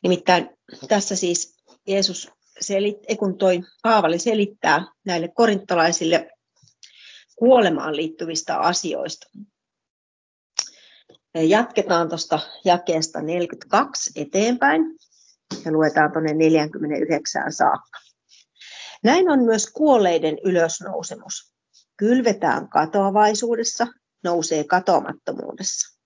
Nimittäin 0.03 0.49
tässä 0.87 1.15
siis 1.15 1.57
Jeesus, 1.87 2.31
selit, 2.61 2.97
kun 3.19 3.37
toi 3.37 3.61
Paavali 3.83 4.19
selittää 4.19 4.85
näille 5.05 5.27
korintolaisille 5.27 6.31
kuolemaan 7.35 7.95
liittyvistä 7.95 8.57
asioista. 8.57 9.27
Jatketaan 11.35 12.09
tuosta 12.09 12.39
jakeesta 12.65 13.21
42 13.21 14.11
eteenpäin 14.15 14.81
ja 15.65 15.71
luetaan 15.71 16.11
tuonne 16.11 16.33
49 16.33 17.53
saakka. 17.53 17.99
Näin 19.03 19.29
on 19.29 19.39
myös 19.39 19.71
kuolleiden 19.71 20.37
ylösnousemus. 20.43 21.53
Kylvetään 21.97 22.69
katoavaisuudessa, 22.69 23.87
nousee 24.23 24.63
katoamattomuudessa. 24.63 25.98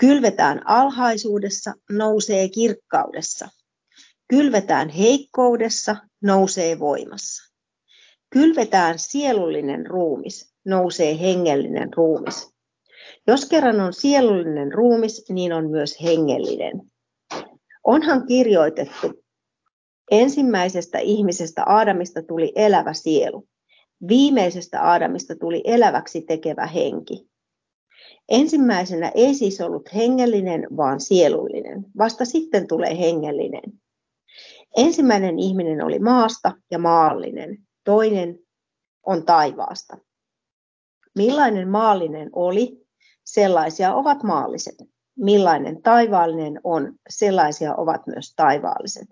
Kylvetään 0.00 0.62
alhaisuudessa, 0.64 1.74
nousee 1.90 2.48
kirkkaudessa. 2.48 3.48
Kylvetään 4.28 4.88
heikkoudessa, 4.88 5.96
nousee 6.22 6.78
voimassa. 6.78 7.54
Kylvetään 8.30 8.98
sielullinen 8.98 9.86
ruumis, 9.86 10.54
nousee 10.64 11.20
hengellinen 11.20 11.94
ruumis. 11.96 12.50
Jos 13.26 13.44
kerran 13.44 13.80
on 13.80 13.92
sielullinen 13.92 14.72
ruumis, 14.72 15.24
niin 15.28 15.52
on 15.52 15.70
myös 15.70 16.02
hengellinen. 16.02 16.72
Onhan 17.84 18.26
kirjoitettu, 18.26 19.24
ensimmäisestä 20.10 20.98
ihmisestä 20.98 21.64
Aadamista 21.64 22.22
tuli 22.22 22.52
elävä 22.56 22.92
sielu. 22.92 23.48
Viimeisestä 24.08 24.82
Aadamista 24.82 25.36
tuli 25.36 25.62
eläväksi 25.64 26.20
tekevä 26.20 26.66
henki. 26.66 27.28
Ensimmäisenä 28.28 29.12
ei 29.14 29.34
siis 29.34 29.60
ollut 29.60 29.94
hengellinen, 29.94 30.66
vaan 30.76 31.00
sielullinen. 31.00 31.84
Vasta 31.98 32.24
sitten 32.24 32.68
tulee 32.68 32.98
hengellinen. 32.98 33.62
Ensimmäinen 34.76 35.38
ihminen 35.38 35.84
oli 35.84 35.98
maasta 35.98 36.52
ja 36.70 36.78
maallinen. 36.78 37.58
Toinen 37.84 38.38
on 39.06 39.24
taivaasta. 39.24 39.98
Millainen 41.16 41.68
maallinen 41.68 42.30
oli, 42.32 42.86
sellaisia 43.24 43.94
ovat 43.94 44.22
maalliset. 44.22 44.74
Millainen 45.16 45.82
taivaallinen 45.82 46.60
on, 46.64 46.94
sellaisia 47.08 47.74
ovat 47.74 48.06
myös 48.06 48.34
taivaalliset. 48.36 49.08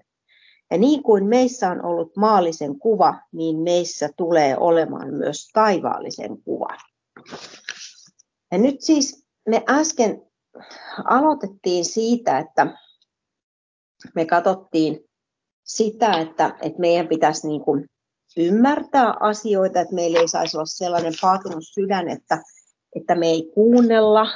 Ja 0.71 0.79
niin 0.79 1.03
kuin 1.03 1.27
meissä 1.27 1.71
on 1.71 1.85
ollut 1.85 2.17
maallisen 2.17 2.79
kuva, 2.79 3.15
niin 3.33 3.59
meissä 3.59 4.09
tulee 4.17 4.57
olemaan 4.59 5.15
myös 5.15 5.49
taivaallisen 5.53 6.43
kuva. 6.43 6.69
Ja 8.53 8.59
nyt 8.59 8.81
siis 8.81 9.27
me 9.49 9.63
äsken 9.69 10.23
aloitettiin 11.05 11.85
siitä, 11.85 12.39
että 12.39 12.67
me 14.15 14.27
katsottiin 14.27 15.05
sitä, 15.65 16.21
että, 16.21 16.57
että 16.63 16.81
meidän 16.81 17.09
pitäisi 17.09 17.49
niin 17.49 17.61
kuin 17.61 17.87
ymmärtää 18.37 19.15
asioita, 19.21 19.81
että 19.81 19.95
meillä 19.95 20.21
ei 20.21 20.29
saisi 20.29 20.57
olla 20.57 20.67
sellainen 20.67 21.13
paatunut 21.21 21.65
sydän, 21.75 22.09
että, 22.09 22.43
että 22.97 23.15
me 23.15 23.27
ei 23.27 23.51
kuunnella 23.55 24.27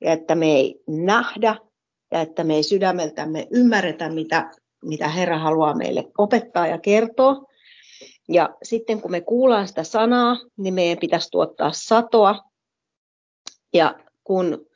ja 0.00 0.12
että 0.12 0.34
me 0.34 0.46
ei 0.46 0.82
nähdä 0.88 1.56
ja 2.10 2.20
että 2.20 2.44
me 2.44 2.54
ei 2.54 2.62
sydämeltämme 2.62 3.48
ymmärretä, 3.50 4.08
mitä, 4.08 4.50
mitä 4.84 5.08
Herra 5.08 5.38
haluaa 5.38 5.74
meille 5.74 6.04
opettaa 6.18 6.66
ja 6.66 6.78
kertoa. 6.78 7.42
Ja 8.28 8.56
sitten 8.62 9.00
kun 9.00 9.10
me 9.10 9.20
kuullaan 9.20 9.68
sitä 9.68 9.84
sanaa, 9.84 10.36
niin 10.56 10.74
meidän 10.74 10.98
pitäisi 11.00 11.30
tuottaa 11.30 11.70
satoa 11.74 12.49
ja 13.74 13.94
kun 14.24 14.66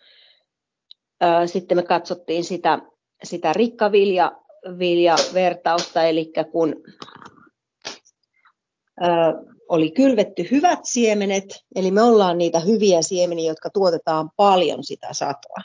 ää, 1.21 1.47
sitten 1.47 1.79
me 1.79 1.83
katsottiin 1.83 2.45
sitä, 2.45 2.79
sitä 3.25 3.53
rikkavilja-vertausta, 3.53 6.03
eli 6.03 6.33
kun 6.53 6.75
ää, 9.01 9.35
oli 9.69 9.91
kylvetty 9.91 10.49
hyvät 10.51 10.79
siemenet, 10.83 11.45
eli 11.75 11.91
me 11.91 12.03
ollaan 12.03 12.39
niitä 12.39 12.61
hyviä 12.61 13.03
siemeniä, 13.03 13.51
jotka 13.51 13.71
tuotetaan 13.71 14.31
paljon 14.37 14.85
sitä 14.85 15.09
satoa. 15.13 15.63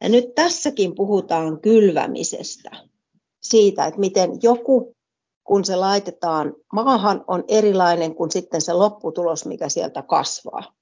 Ja 0.00 0.08
nyt 0.08 0.34
tässäkin 0.34 0.94
puhutaan 0.94 1.60
kylvämisestä, 1.60 2.70
siitä, 3.42 3.86
että 3.86 4.00
miten 4.00 4.30
joku, 4.42 4.96
kun 5.44 5.64
se 5.64 5.76
laitetaan 5.76 6.54
maahan, 6.72 7.24
on 7.26 7.44
erilainen 7.48 8.14
kuin 8.14 8.30
sitten 8.30 8.60
se 8.60 8.72
lopputulos, 8.72 9.46
mikä 9.46 9.68
sieltä 9.68 10.02
kasvaa. 10.02 10.72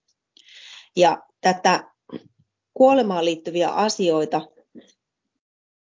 Ja 0.96 1.22
tätä 1.44 1.84
kuolemaan 2.74 3.24
liittyviä 3.24 3.70
asioita 3.70 4.40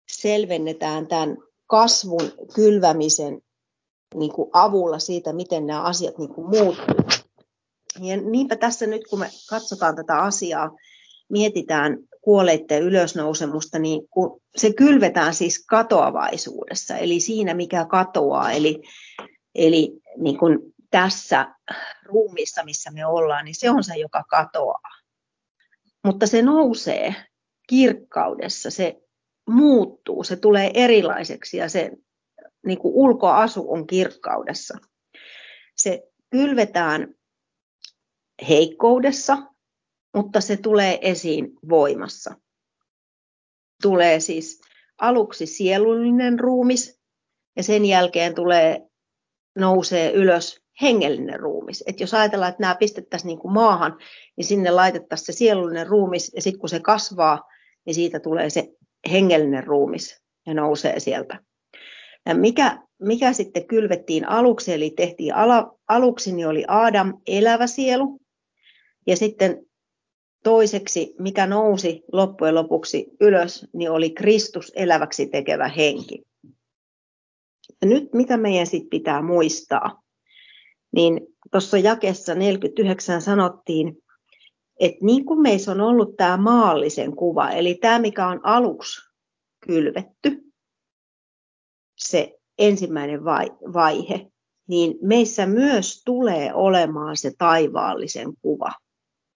selvennetään 0.09 1.07
tämän 1.07 1.37
kasvun, 1.67 2.33
kylvämisen 2.55 3.43
niin 4.15 4.33
kuin 4.33 4.51
avulla 4.53 4.99
siitä, 4.99 5.33
miten 5.33 5.67
nämä 5.67 5.83
asiat 5.83 6.19
niin 6.19 6.35
kuin 6.35 6.47
muuttuu. 6.47 7.29
Ja 8.01 8.17
niinpä 8.17 8.57
tässä 8.57 8.87
nyt, 8.87 9.03
kun 9.11 9.19
me 9.19 9.31
katsotaan 9.51 9.97
tätä 9.97 10.19
asiaa, 10.19 10.71
mietitään 11.29 11.99
kuolleiden 12.21 12.83
ylösnousemusta, 12.83 13.79
niin 13.79 14.09
kun 14.09 14.41
se 14.57 14.73
kylvetään 14.73 15.35
siis 15.35 15.65
katoavaisuudessa, 15.67 16.97
eli 16.97 17.21
siinä, 17.21 17.55
mikä 17.55 17.85
katoaa. 17.85 18.53
Eli, 18.53 18.83
eli 19.55 19.93
niin 20.17 20.39
kuin 20.39 20.59
tässä 20.91 21.55
ruumissa, 22.05 22.65
missä 22.65 22.91
me 22.91 23.07
ollaan, 23.07 23.45
niin 23.45 23.55
se 23.55 23.71
on 23.71 23.85
se, 23.85 23.97
joka 23.97 24.25
katoaa 24.29 25.02
mutta 26.05 26.27
se 26.27 26.43
nousee 26.43 27.15
kirkkaudessa, 27.69 28.71
se 28.71 29.03
muuttuu, 29.49 30.25
se 30.25 30.37
tulee 30.37 30.71
erilaiseksi 30.75 31.57
ja 31.57 31.69
se 31.69 31.91
niin 32.67 32.79
kuin 32.79 32.95
ulkoasu 32.95 33.73
on 33.73 33.87
kirkkaudessa. 33.87 34.79
Se 35.77 36.03
kylvetään 36.31 37.15
heikkoudessa, 38.49 39.39
mutta 40.17 40.41
se 40.41 40.57
tulee 40.57 40.99
esiin 41.03 41.53
voimassa. 41.69 42.35
Tulee 43.83 44.21
siis 44.21 44.61
aluksi 44.99 45.47
sielullinen 45.47 46.39
ruumis 46.39 47.01
ja 47.57 47.63
sen 47.63 47.85
jälkeen 47.85 48.35
tulee, 48.35 48.87
nousee 49.59 50.13
ylös 50.13 50.62
hengellinen 50.83 51.41
ruumis. 51.41 51.85
Et 51.87 52.01
jos 52.01 52.15
ajatellaan, 52.15 52.51
että 52.51 52.63
nämä 52.63 52.75
pistettäisiin 52.75 53.29
niin 53.29 53.39
kuin 53.39 53.55
maahan, 53.55 53.99
niin 54.37 54.45
sinne 54.45 54.71
laitettaisiin 54.71 55.27
se 55.27 55.33
sielullinen 55.33 55.87
ruumis 55.87 56.33
ja 56.35 56.43
sitten 56.43 56.61
kun 56.61 56.69
se 56.69 56.81
kasvaa, 56.81 57.43
niin 57.87 57.95
siitä 57.95 58.21
tulee 58.21 58.51
se 58.51 58.69
hengellinen 59.11 59.65
ruumis 59.65 60.23
ja 60.47 60.55
nousee 60.55 61.01
sieltä. 61.01 61.41
Ja 62.27 62.35
mikä, 62.35 62.79
mikä 63.03 63.33
sitten 63.33 63.67
kylvettiin 63.67 64.29
aluksi, 64.29 64.73
eli 64.73 64.91
tehtiin 64.91 65.35
ala, 65.35 65.79
aluksi, 65.89 66.33
niin 66.33 66.49
oli 66.49 66.65
Adam 66.69 67.21
elävä 67.27 67.67
sielu, 67.67 68.21
ja 69.07 69.17
sitten 69.17 69.67
toiseksi, 70.45 71.15
mikä 71.19 71.47
nousi 71.47 72.03
loppujen 72.13 72.55
lopuksi 72.55 73.07
ylös, 73.21 73.67
niin 73.73 73.91
oli 73.91 74.11
Kristus 74.11 74.73
eläväksi 74.77 75.27
tekevä 75.27 75.69
henki. 75.69 76.23
Ja 77.83 77.89
nyt 77.89 78.13
mitä 78.13 78.37
meidän 78.37 78.67
sitten 78.67 78.91
pitää 78.91 79.23
muistaa, 79.23 80.02
niin 80.93 81.21
tuossa 81.51 81.79
jakessa 81.79 82.35
49 82.35 83.23
sanottiin, 83.23 83.99
että 84.81 85.05
niin 85.05 85.25
kuin 85.25 85.41
meissä 85.41 85.73
on 85.73 85.81
ollut 85.81 86.17
tämä 86.17 86.37
maallisen 86.37 87.17
kuva, 87.17 87.51
eli 87.51 87.75
tämä 87.75 87.99
mikä 87.99 88.29
on 88.29 88.41
aluksi 88.43 89.01
kylvetty, 89.67 90.43
se 91.99 92.39
ensimmäinen 92.59 93.25
vaihe, 93.73 94.27
niin 94.69 94.95
meissä 95.03 95.47
myös 95.47 96.03
tulee 96.05 96.55
olemaan 96.55 97.17
se 97.17 97.33
taivaallisen 97.39 98.33
kuva, 98.43 98.73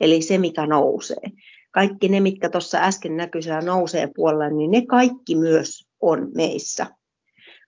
eli 0.00 0.22
se 0.22 0.38
mikä 0.38 0.66
nousee. 0.66 1.30
Kaikki 1.70 2.08
ne, 2.08 2.20
mitkä 2.20 2.48
tuossa 2.48 2.78
äsken 2.78 3.16
näkyy 3.16 3.42
siellä 3.42 3.60
nousee 3.60 4.08
puolella, 4.16 4.50
niin 4.50 4.70
ne 4.70 4.86
kaikki 4.86 5.34
myös 5.34 5.88
on 6.00 6.30
meissä, 6.34 6.86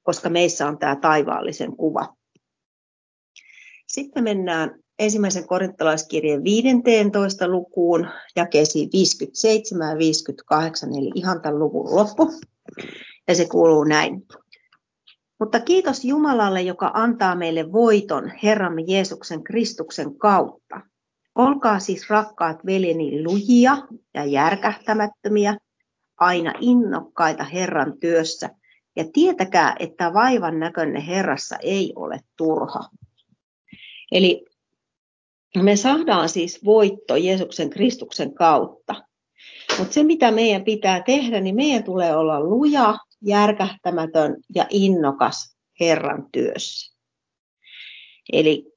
koska 0.02 0.28
meissä 0.28 0.66
on 0.66 0.78
tämä 0.78 0.96
taivaallisen 0.96 1.76
kuva. 1.76 2.17
Sitten 3.98 4.24
mennään 4.24 4.80
ensimmäisen 4.98 5.46
korintolaiskirjeen 5.46 6.44
15 6.44 7.48
lukuun, 7.48 8.08
jakeisiin 8.36 8.88
57 8.92 9.88
ja 9.88 9.98
58, 9.98 10.88
eli 10.92 11.10
ihan 11.14 11.42
tämän 11.42 11.58
luvun 11.58 11.96
loppu. 11.96 12.32
Ja 13.28 13.34
se 13.34 13.48
kuuluu 13.48 13.84
näin. 13.84 14.26
Mutta 15.40 15.60
kiitos 15.60 16.04
Jumalalle, 16.04 16.62
joka 16.62 16.90
antaa 16.94 17.34
meille 17.34 17.72
voiton 17.72 18.32
Herramme 18.42 18.82
Jeesuksen 18.86 19.44
Kristuksen 19.44 20.18
kautta. 20.18 20.80
Olkaa 21.34 21.78
siis 21.78 22.10
rakkaat 22.10 22.66
veljeni 22.66 23.24
lujia 23.24 23.76
ja 24.14 24.24
järkähtämättömiä, 24.24 25.56
aina 26.16 26.52
innokkaita 26.60 27.44
Herran 27.44 27.98
työssä, 28.00 28.50
ja 28.96 29.04
tietäkää, 29.12 29.76
että 29.78 30.12
vaivan 30.12 30.58
näkönne 30.58 31.06
Herrassa 31.06 31.56
ei 31.62 31.92
ole 31.96 32.20
turha. 32.36 32.80
Eli 34.12 34.44
me 35.56 35.76
saadaan 35.76 36.28
siis 36.28 36.64
voitto 36.64 37.16
Jeesuksen 37.16 37.70
Kristuksen 37.70 38.34
kautta. 38.34 38.94
Mutta 39.78 39.94
se, 39.94 40.02
mitä 40.02 40.30
meidän 40.30 40.64
pitää 40.64 41.02
tehdä, 41.02 41.40
niin 41.40 41.54
meidän 41.54 41.84
tulee 41.84 42.16
olla 42.16 42.40
luja, 42.40 42.98
järkähtämätön 43.22 44.36
ja 44.54 44.66
innokas 44.70 45.56
Herran 45.80 46.26
työssä. 46.32 46.96
Eli 48.32 48.72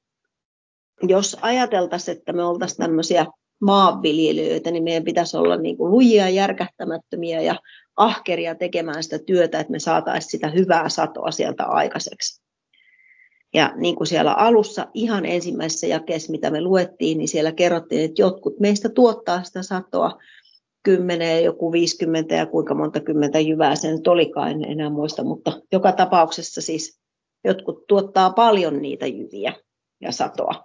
jos 1.02 1.36
ajateltaisiin, 1.40 2.18
että 2.18 2.32
me 2.32 2.44
oltaisiin 2.44 2.78
tämmöisiä 2.78 3.26
maanviljelijöitä, 3.60 4.70
niin 4.70 4.84
meidän 4.84 5.04
pitäisi 5.04 5.36
olla 5.36 5.56
niin 5.56 5.76
kuin 5.76 5.90
lujia, 5.90 6.28
järkähtämättömiä 6.28 7.40
ja 7.40 7.56
ahkeria 7.96 8.54
tekemään 8.54 9.02
sitä 9.02 9.18
työtä, 9.18 9.60
että 9.60 9.70
me 9.70 9.78
saataisiin 9.78 10.30
sitä 10.30 10.48
hyvää 10.48 10.88
satoa 10.88 11.30
sieltä 11.30 11.64
aikaiseksi. 11.64 12.41
Ja 13.54 13.72
niin 13.76 13.96
kuin 13.96 14.06
siellä 14.06 14.32
alussa 14.32 14.86
ihan 14.94 15.26
ensimmäisessä 15.26 15.86
jakeessa, 15.86 16.32
mitä 16.32 16.50
me 16.50 16.60
luettiin, 16.60 17.18
niin 17.18 17.28
siellä 17.28 17.52
kerrottiin, 17.52 18.04
että 18.04 18.22
jotkut 18.22 18.60
meistä 18.60 18.88
tuottaa 18.88 19.42
sitä 19.42 19.62
satoa, 19.62 20.18
kymmenen, 20.82 21.44
joku 21.44 21.72
50 21.72 22.34
ja 22.34 22.46
kuinka 22.46 22.74
monta 22.74 23.00
kymmentä 23.00 23.40
jyvää 23.40 23.76
sen 23.76 23.94
nyt 23.96 24.08
olikaan, 24.08 24.50
en 24.50 24.64
enää 24.64 24.90
muista, 24.90 25.24
mutta 25.24 25.60
joka 25.72 25.92
tapauksessa 25.92 26.60
siis 26.60 27.00
jotkut 27.44 27.86
tuottaa 27.86 28.30
paljon 28.30 28.82
niitä 28.82 29.06
jyviä 29.06 29.54
ja 30.00 30.12
satoa. 30.12 30.64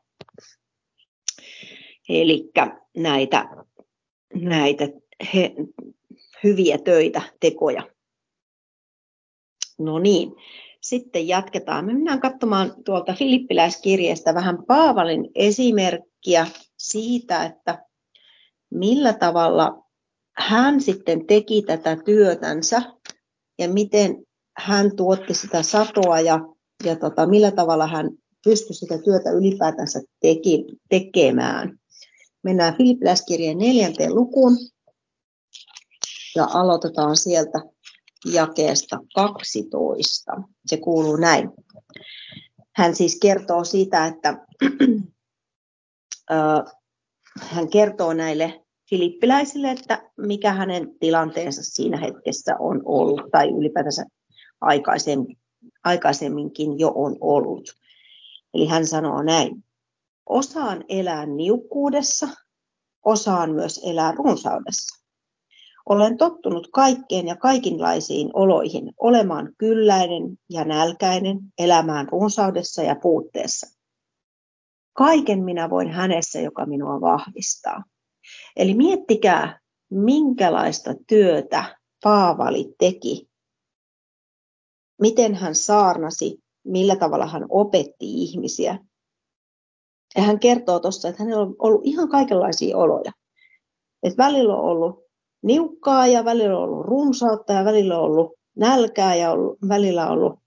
Eli 2.10 2.52
näitä, 2.98 3.50
näitä 4.34 4.90
he, 5.34 5.56
hyviä 6.44 6.78
töitä, 6.78 7.22
tekoja. 7.40 7.84
No 9.80 10.00
niin, 10.00 10.32
sitten 10.90 11.28
jatketaan. 11.28 11.86
Me 11.86 11.94
mennään 11.94 12.20
katsomaan 12.20 12.74
tuolta 12.86 13.14
Filippiläiskirjeestä 13.14 14.34
vähän 14.34 14.58
Paavalin 14.68 15.30
esimerkkiä 15.36 16.48
siitä, 16.78 17.44
että 17.46 17.86
millä 18.70 19.14
tavalla 19.14 19.84
hän 20.38 20.82
sitten 20.82 21.28
teki 21.28 21.62
tätä 21.62 21.98
työtänsä 22.06 22.82
ja 23.60 23.70
miten 23.70 24.16
hän 24.58 24.96
tuotti 24.96 25.34
sitä 25.34 25.64
satoa 25.64 26.20
ja, 26.20 26.40
ja 26.84 26.96
tota, 26.96 27.28
millä 27.28 27.52
tavalla 27.52 27.88
hän 27.88 28.10
pystyi 28.44 28.76
sitä 28.76 28.98
työtä 28.98 29.32
ylipäätänsä 29.32 30.02
teki, 30.22 30.66
tekemään. 30.90 31.80
Mennään 32.44 32.78
Filippiläiskirjeen 32.78 33.58
neljänteen 33.58 34.16
lukuun 34.16 34.58
ja 36.36 36.48
aloitetaan 36.54 37.18
sieltä 37.18 37.60
jakeesta 38.34 39.00
12. 39.16 40.32
Se 40.66 40.78
kuuluu 40.78 41.16
näin. 41.16 41.50
Hän 42.76 42.96
siis 42.96 43.20
kertoo 43.22 43.64
siitä, 43.64 44.06
että 44.06 44.46
hän 47.42 47.70
kertoo 47.70 48.14
näille 48.14 48.66
filippiläisille, 48.90 49.72
että 49.72 50.12
mikä 50.18 50.54
hänen 50.54 51.00
tilanteensa 51.00 51.64
siinä 51.64 51.98
hetkessä 51.98 52.56
on 52.60 52.82
ollut, 52.86 53.22
tai 53.32 53.50
ylipäätänsä 53.50 54.06
aikaisemmin, 54.62 55.38
aikaisemminkin 55.84 56.80
jo 56.80 56.92
on 56.96 57.16
ollut. 57.22 57.76
Eli 58.54 58.68
hän 58.68 58.88
sanoo 58.88 59.24
näin. 59.24 59.64
Osaan 60.30 60.84
elää 60.90 61.26
niukkuudessa, 61.26 62.28
osaan 63.06 63.52
myös 63.52 63.82
elää 63.86 64.12
runsaudessa. 64.12 65.07
Olen 65.90 66.18
tottunut 66.18 66.70
kaikkeen 66.74 67.28
ja 67.28 67.36
kaikinlaisiin 67.36 68.30
oloihin, 68.34 68.94
olemaan 68.98 69.54
kylläinen 69.58 70.38
ja 70.50 70.66
nälkäinen, 70.66 71.40
elämään 71.58 72.08
runsaudessa 72.12 72.84
ja 72.84 72.96
puutteessa. 72.96 73.78
Kaiken 74.94 75.44
minä 75.44 75.70
voin 75.70 75.90
hänessä, 75.92 76.40
joka 76.40 76.66
minua 76.66 77.02
vahvistaa. 77.02 77.84
Eli 78.56 78.74
miettikää, 78.74 79.60
minkälaista 79.92 80.94
työtä 81.08 81.78
Paavali 82.04 82.76
teki. 82.80 83.28
Miten 85.02 85.36
hän 85.36 85.56
saarnasi, 85.56 86.38
millä 86.64 86.96
tavalla 86.96 87.26
hän 87.26 87.46
opetti 87.50 88.24
ihmisiä. 88.24 88.80
Ja 90.16 90.24
hän 90.24 90.40
kertoo 90.40 90.80
tuossa, 90.80 91.10
että 91.10 91.24
hänellä 91.24 91.42
on 91.42 91.56
ollut 91.60 91.82
ihan 91.84 92.10
kaikenlaisia 92.10 92.78
oloja. 92.78 93.12
Et 94.04 94.18
välillä 94.18 94.56
on 94.56 94.64
ollut 94.64 95.07
niukkaa 95.44 96.08
ja 96.08 96.26
välillä 96.26 96.58
on 96.58 96.64
ollut 96.64 96.86
runsautta 96.86 97.54
ja 97.54 97.66
välillä 97.66 98.00
on 98.00 98.04
ollut 98.04 98.34
nälkää 98.56 99.16
ja 99.16 99.32
ollut, 99.32 99.58
välillä 99.68 100.08
on 100.08 100.12
ollut 100.12 100.40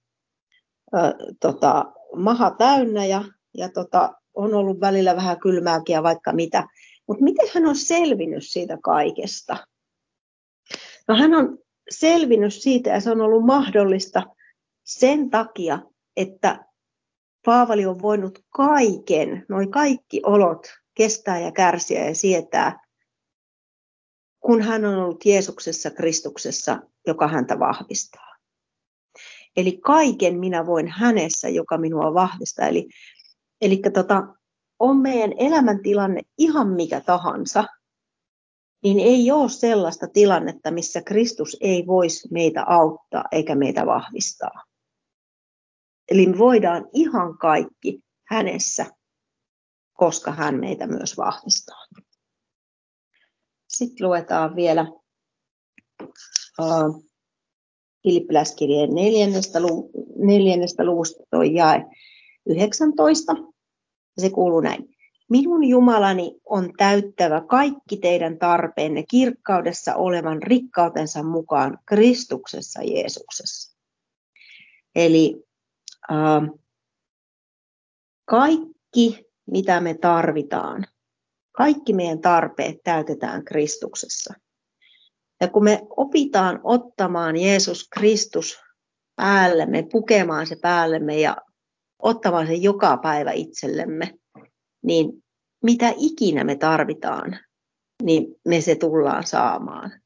ö, 0.94 0.98
tota, 1.40 1.92
maha 2.16 2.50
täynnä 2.50 3.06
ja, 3.06 3.24
ja 3.54 3.68
tota, 3.68 4.12
on 4.34 4.54
ollut 4.54 4.80
välillä 4.80 5.16
vähän 5.16 5.40
kylmääkin 5.40 5.94
ja 5.94 6.02
vaikka 6.02 6.32
mitä. 6.32 6.68
Mutta 7.06 7.24
miten 7.24 7.48
hän 7.54 7.66
on 7.66 7.76
selvinnyt 7.76 8.46
siitä 8.46 8.78
kaikesta? 8.82 9.56
No 11.08 11.16
hän 11.16 11.34
on 11.34 11.58
selvinnyt 11.90 12.54
siitä 12.54 12.90
ja 12.90 13.00
se 13.00 13.10
on 13.10 13.20
ollut 13.20 13.46
mahdollista 13.46 14.22
sen 14.84 15.30
takia, 15.30 15.78
että 16.16 16.64
Paavali 17.44 17.86
on 17.86 18.02
voinut 18.02 18.38
kaiken, 18.50 19.46
noin 19.48 19.70
kaikki 19.70 20.20
olot 20.24 20.66
kestää 20.94 21.40
ja 21.40 21.52
kärsiä 21.52 22.04
ja 22.04 22.14
sietää, 22.14 22.80
kun 24.40 24.62
hän 24.62 24.84
on 24.84 24.94
ollut 24.94 25.26
Jeesuksessa 25.26 25.90
Kristuksessa, 25.90 26.80
joka 27.06 27.28
häntä 27.28 27.58
vahvistaa. 27.58 28.36
Eli 29.56 29.78
kaiken 29.78 30.38
minä 30.38 30.66
voin 30.66 30.88
hänessä, 30.88 31.48
joka 31.48 31.78
minua 31.78 32.14
vahvistaa. 32.14 32.66
Eli, 32.66 32.88
eli 33.60 33.80
tota, 33.94 34.34
on 34.78 34.96
meidän 34.96 35.32
elämäntilanne 35.38 36.20
ihan 36.38 36.68
mikä 36.68 37.00
tahansa, 37.00 37.64
niin 38.82 39.00
ei 39.00 39.30
ole 39.30 39.48
sellaista 39.48 40.06
tilannetta, 40.08 40.70
missä 40.70 41.02
Kristus 41.02 41.56
ei 41.60 41.86
voisi 41.86 42.28
meitä 42.32 42.64
auttaa 42.66 43.24
eikä 43.32 43.54
meitä 43.54 43.86
vahvistaa. 43.86 44.64
Eli 46.10 46.26
me 46.26 46.38
voidaan 46.38 46.88
ihan 46.92 47.38
kaikki 47.38 48.00
hänessä, 48.26 48.86
koska 49.92 50.32
hän 50.32 50.60
meitä 50.60 50.86
myös 50.86 51.16
vahvistaa. 51.16 51.86
Sitten 53.80 54.08
luetaan 54.08 54.56
vielä 54.56 54.86
Filippiläiskirjeen 58.02 58.94
neljännestä, 58.94 59.60
lu, 59.60 59.90
neljännestä 60.16 60.84
luvusta 60.84 61.22
tuo 61.30 61.42
jae 61.42 61.84
19. 62.46 63.32
Se 64.18 64.30
kuuluu 64.30 64.60
näin. 64.60 64.96
Minun 65.30 65.64
Jumalani 65.64 66.40
on 66.44 66.72
täyttävä 66.76 67.40
kaikki 67.40 67.96
teidän 67.96 68.38
tarpeenne 68.38 69.04
kirkkaudessa 69.10 69.94
olevan 69.94 70.42
rikkautensa 70.42 71.22
mukaan 71.22 71.78
Kristuksessa 71.86 72.82
Jeesuksessa. 72.82 73.76
Eli 74.94 75.44
äh, 76.12 76.58
kaikki, 78.24 79.26
mitä 79.46 79.80
me 79.80 79.94
tarvitaan, 79.94 80.86
kaikki 81.60 81.92
meidän 81.92 82.20
tarpeet 82.20 82.76
täytetään 82.84 83.44
Kristuksessa. 83.44 84.34
Ja 85.40 85.48
kun 85.48 85.64
me 85.64 85.80
opitaan 85.96 86.60
ottamaan 86.64 87.36
Jeesus 87.36 87.88
Kristus 87.88 88.58
päällemme, 89.16 89.86
pukemaan 89.92 90.46
se 90.46 90.56
päällemme 90.62 91.20
ja 91.20 91.36
ottamaan 91.98 92.46
se 92.46 92.54
joka 92.54 92.96
päivä 92.96 93.32
itsellemme, 93.32 94.14
niin 94.82 95.24
mitä 95.62 95.92
ikinä 95.96 96.44
me 96.44 96.56
tarvitaan, 96.56 97.38
niin 98.02 98.26
me 98.48 98.60
se 98.60 98.74
tullaan 98.74 99.26
saamaan, 99.26 100.00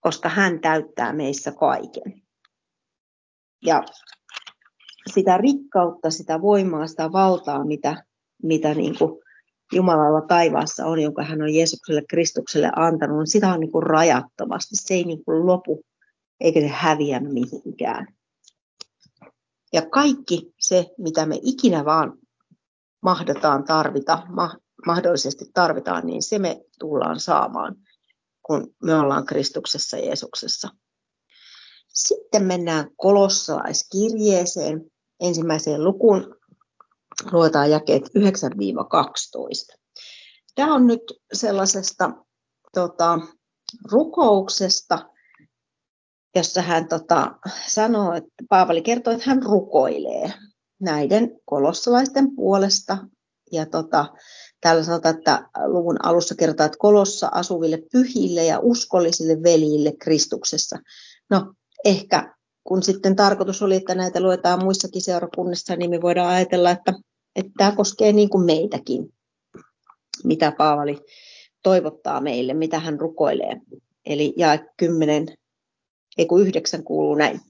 koska 0.00 0.28
hän 0.28 0.60
täyttää 0.60 1.12
meissä 1.12 1.52
kaiken. 1.52 2.22
Ja 3.66 3.82
sitä 5.14 5.36
rikkautta, 5.36 6.10
sitä 6.10 6.40
voimaa, 6.40 6.86
sitä 6.86 7.12
valtaa, 7.12 7.64
mitä, 7.64 8.04
mitä 8.42 8.74
niin 8.74 8.98
kuin 8.98 9.29
Jumalalla 9.72 10.20
taivaassa 10.20 10.86
on, 10.86 11.00
jonka 11.00 11.22
hän 11.24 11.42
on 11.42 11.54
Jeesukselle 11.54 12.02
Kristukselle 12.08 12.70
antanut, 12.76 13.18
niin 13.18 13.26
sitä 13.26 13.52
on 13.52 13.60
niin 13.60 13.72
kuin 13.72 13.82
rajattomasti. 13.82 14.76
Se 14.76 14.94
ei 14.94 15.04
niin 15.04 15.24
kuin 15.24 15.46
lopu, 15.46 15.84
eikä 16.40 16.60
se 16.60 16.68
häviä 16.68 17.20
mihinkään. 17.20 18.06
Ja 19.72 19.82
kaikki 19.86 20.54
se, 20.58 20.90
mitä 20.98 21.26
me 21.26 21.38
ikinä 21.42 21.84
vaan 21.84 22.18
mahdotaan 23.02 23.64
tarvita, 23.64 24.22
ma- 24.28 24.56
mahdollisesti 24.86 25.44
tarvitaan, 25.54 26.06
niin 26.06 26.22
se 26.22 26.38
me 26.38 26.60
tullaan 26.78 27.20
saamaan, 27.20 27.76
kun 28.42 28.74
me 28.82 28.94
ollaan 28.94 29.26
Kristuksessa 29.26 29.96
Jeesuksessa. 29.96 30.68
Sitten 31.88 32.44
mennään 32.44 32.90
kolossalaiskirjeeseen, 32.96 34.90
ensimmäiseen 35.20 35.84
lukuun, 35.84 36.36
luetaan 37.32 37.70
jakeet 37.70 38.02
9-12. 38.02 39.80
Tämä 40.54 40.74
on 40.74 40.86
nyt 40.86 41.02
sellaisesta 41.32 42.10
tota, 42.74 43.18
rukouksesta, 43.92 45.10
jossa 46.36 46.62
hän 46.62 46.88
tota, 46.88 47.34
sanoo, 47.66 48.12
että 48.12 48.30
Paavali 48.48 48.82
kertoo, 48.82 49.12
että 49.12 49.30
hän 49.30 49.42
rukoilee 49.42 50.32
näiden 50.80 51.40
kolossalaisten 51.44 52.36
puolesta. 52.36 52.98
Ja 53.52 53.66
tota, 53.66 54.06
täällä 54.60 54.82
sanotaan, 54.82 55.18
että 55.18 55.48
luvun 55.66 56.04
alussa 56.04 56.34
kerrotaan, 56.34 56.66
että 56.66 56.78
kolossa 56.78 57.28
asuville 57.32 57.82
pyhille 57.92 58.44
ja 58.44 58.58
uskollisille 58.58 59.42
veljille 59.42 59.92
Kristuksessa. 59.98 60.78
No, 61.30 61.54
ehkä 61.84 62.34
kun 62.64 62.82
sitten 62.82 63.16
tarkoitus 63.16 63.62
oli, 63.62 63.76
että 63.76 63.94
näitä 63.94 64.20
luetaan 64.20 64.64
muissakin 64.64 65.02
seurakunnissa, 65.02 65.76
niin 65.76 65.90
me 65.90 66.00
voidaan 66.02 66.34
ajatella, 66.34 66.70
että, 66.70 66.92
että 67.36 67.52
tämä 67.58 67.76
koskee 67.76 68.12
niin 68.12 68.30
kuin 68.30 68.44
meitäkin, 68.44 69.14
mitä 70.24 70.52
Paavali 70.58 70.98
toivottaa 71.62 72.20
meille, 72.20 72.54
mitä 72.54 72.78
hän 72.78 73.00
rukoilee. 73.00 73.60
Eli 74.06 74.34
jae 74.36 74.60
10, 74.76 75.26
ei 76.18 76.26
kun 76.26 76.42
9 76.42 76.84
kuuluu 76.84 77.14
näin. 77.14 77.40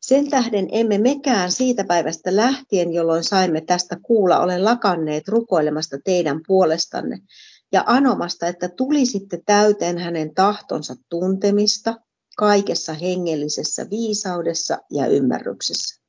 Sen 0.00 0.30
tähden 0.30 0.68
emme 0.72 0.98
mekään 0.98 1.52
siitä 1.52 1.84
päivästä 1.84 2.36
lähtien, 2.36 2.92
jolloin 2.92 3.24
saimme 3.24 3.60
tästä 3.60 3.96
kuulla, 4.02 4.40
olen 4.40 4.64
lakanneet 4.64 5.28
rukoilemasta 5.28 5.96
teidän 6.04 6.40
puolestanne 6.46 7.18
ja 7.72 7.84
anomasta, 7.86 8.46
että 8.46 8.68
tulisitte 8.68 9.42
täyteen 9.46 9.98
hänen 9.98 10.34
tahtonsa 10.34 10.94
tuntemista 11.08 11.94
kaikessa 12.36 12.92
hengellisessä 12.92 13.90
viisaudessa 13.90 14.78
ja 14.90 15.06
ymmärryksessä. 15.06 16.05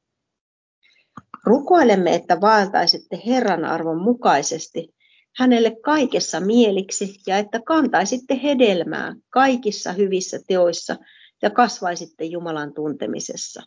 Rukoilemme, 1.48 2.16
että 2.16 2.42
vaeltaisitte 2.42 3.22
Herran 3.26 3.66
arvon 3.66 4.02
mukaisesti 4.02 4.96
hänelle 5.38 5.78
kaikessa 5.82 6.40
mieliksi 6.40 7.16
ja 7.28 7.38
että 7.38 7.62
kantaisitte 7.66 8.40
hedelmää 8.44 9.16
kaikissa 9.30 9.92
hyvissä 9.92 10.40
teoissa 10.48 10.96
ja 11.42 11.50
kasvaisitte 11.50 12.26
Jumalan 12.26 12.74
tuntemisessa. 12.74 13.64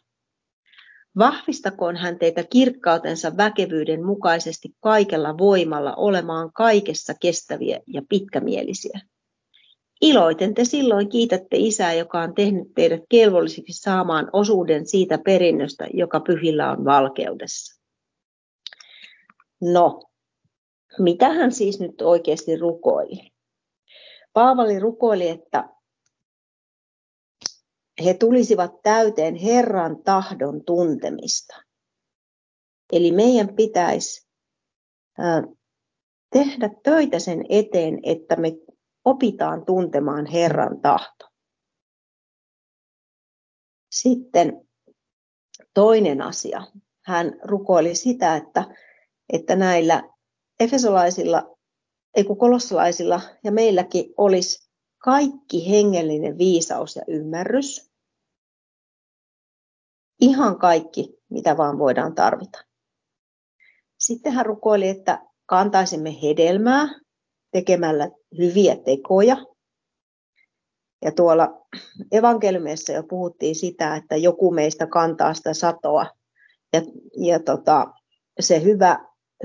Vahvistakoon 1.18 1.96
hän 1.96 2.18
teitä 2.18 2.44
kirkkautensa 2.44 3.36
väkevyyden 3.36 4.04
mukaisesti 4.04 4.68
kaikella 4.80 5.38
voimalla 5.38 5.94
olemaan 5.94 6.52
kaikessa 6.52 7.14
kestäviä 7.20 7.80
ja 7.86 8.02
pitkämielisiä. 8.08 9.00
Iloiten 10.00 10.54
te 10.54 10.64
silloin 10.64 11.08
kiitätte 11.08 11.56
Isää, 11.56 11.92
joka 11.92 12.20
on 12.20 12.34
tehnyt 12.34 12.74
teidät 12.74 13.02
kelvollisiksi 13.08 13.72
saamaan 13.72 14.30
osuuden 14.32 14.86
siitä 14.86 15.18
perinnöstä, 15.18 15.86
joka 15.94 16.20
pyhillä 16.20 16.70
on 16.70 16.84
valkeudessa. 16.84 17.80
No, 19.60 20.02
mitä 20.98 21.28
hän 21.28 21.52
siis 21.52 21.80
nyt 21.80 22.02
oikeasti 22.02 22.56
rukoili? 22.56 23.32
Paavali 24.32 24.78
rukoili, 24.78 25.28
että 25.28 25.68
he 28.04 28.14
tulisivat 28.14 28.82
täyteen 28.82 29.34
Herran 29.34 30.02
tahdon 30.02 30.64
tuntemista. 30.64 31.56
Eli 32.92 33.12
meidän 33.12 33.54
pitäisi 33.56 34.28
tehdä 36.32 36.70
töitä 36.82 37.18
sen 37.18 37.44
eteen, 37.48 38.00
että 38.02 38.36
me 38.36 38.52
opitaan 39.04 39.66
tuntemaan 39.66 40.26
Herran 40.26 40.80
tahto. 40.80 41.28
Sitten 43.90 44.68
toinen 45.74 46.22
asia. 46.22 46.62
Hän 47.04 47.32
rukoili 47.44 47.94
sitä, 47.94 48.36
että, 48.36 48.64
että 49.32 49.56
näillä 49.56 50.10
efesolaisilla, 50.60 51.56
ei 52.14 52.24
kolossalaisilla 52.24 53.20
ja 53.44 53.52
meilläkin 53.52 54.14
olisi 54.16 54.70
kaikki 54.98 55.70
hengellinen 55.70 56.38
viisaus 56.38 56.96
ja 56.96 57.02
ymmärrys, 57.08 57.90
Ihan 60.20 60.58
kaikki, 60.58 61.18
mitä 61.30 61.56
vaan 61.56 61.78
voidaan 61.78 62.14
tarvita. 62.14 62.64
Sitten 63.98 64.32
hän 64.32 64.46
rukoili, 64.46 64.88
että 64.88 65.26
kantaisimme 65.46 66.22
hedelmää 66.22 66.88
tekemällä 67.52 68.10
hyviä 68.38 68.76
tekoja. 68.76 69.36
Ja 71.04 71.12
tuolla 71.12 71.66
evankeliumissa 72.12 72.92
jo 72.92 73.02
puhuttiin 73.02 73.54
sitä, 73.54 73.96
että 73.96 74.16
joku 74.16 74.50
meistä 74.50 74.86
kantaa 74.86 75.34
sitä 75.34 75.54
satoa. 75.54 76.06
Ja, 76.72 76.82
ja 77.16 77.40
tota, 77.40 77.86
se 78.40 78.62
hyvä, 78.62 78.98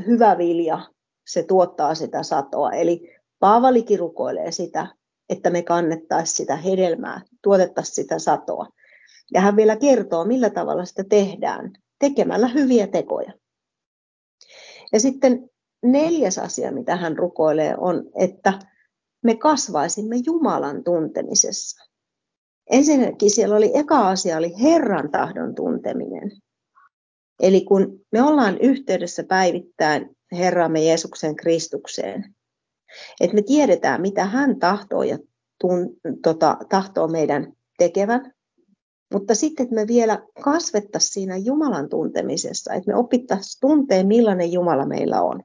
hyvä 0.07 0.37
vilja, 0.37 0.79
se 1.27 1.43
tuottaa 1.43 1.95
sitä 1.95 2.23
satoa. 2.23 2.71
Eli 2.71 3.15
Paavalikin 3.39 3.99
rukoilee 3.99 4.51
sitä, 4.51 4.87
että 5.29 5.49
me 5.49 5.61
kannettaisiin 5.61 6.37
sitä 6.37 6.55
hedelmää, 6.55 7.21
tuotettaisiin 7.43 7.95
sitä 7.95 8.19
satoa. 8.19 8.67
Ja 9.33 9.41
hän 9.41 9.55
vielä 9.55 9.75
kertoo, 9.75 10.25
millä 10.25 10.49
tavalla 10.49 10.85
sitä 10.85 11.03
tehdään, 11.09 11.73
tekemällä 11.99 12.47
hyviä 12.47 12.87
tekoja. 12.87 13.33
Ja 14.93 14.99
sitten 14.99 15.49
neljäs 15.83 16.37
asia, 16.37 16.71
mitä 16.71 16.95
hän 16.95 17.17
rukoilee, 17.17 17.75
on, 17.77 18.03
että 18.19 18.53
me 19.25 19.35
kasvaisimme 19.35 20.15
Jumalan 20.25 20.83
tuntemisessa. 20.83 21.85
Ensinnäkin 22.69 23.31
siellä 23.31 23.55
oli, 23.55 23.71
eka 23.73 24.09
asia 24.09 24.38
oli 24.38 24.61
Herran 24.61 25.11
tahdon 25.11 25.55
tunteminen. 25.55 26.31
Eli 27.39 27.61
kun 27.61 28.01
me 28.11 28.23
ollaan 28.23 28.57
yhteydessä 28.57 29.23
päivittäin 29.23 30.09
Herramme 30.31 30.83
Jeesuksen 30.83 31.35
Kristukseen, 31.35 32.35
että 33.21 33.35
me 33.35 33.41
tiedetään, 33.41 34.01
mitä 34.01 34.25
hän 34.25 34.59
tahtoo 34.59 35.03
ja 35.03 35.17
tun, 35.59 35.89
tota, 36.23 36.57
tahtoo 36.69 37.07
meidän 37.07 37.53
tekevän, 37.77 38.33
mutta 39.13 39.35
sitten, 39.35 39.63
että 39.63 39.75
me 39.75 39.88
vielä 39.88 40.27
kasvettaisiin 40.43 41.13
siinä 41.13 41.38
Jumalan 41.38 41.89
tuntemisessa, 41.89 42.73
että 42.73 42.91
me 42.91 42.97
opittaisiin 42.97 43.59
tunteen, 43.61 44.07
millainen 44.07 44.51
Jumala 44.51 44.85
meillä 44.85 45.21
on. 45.21 45.43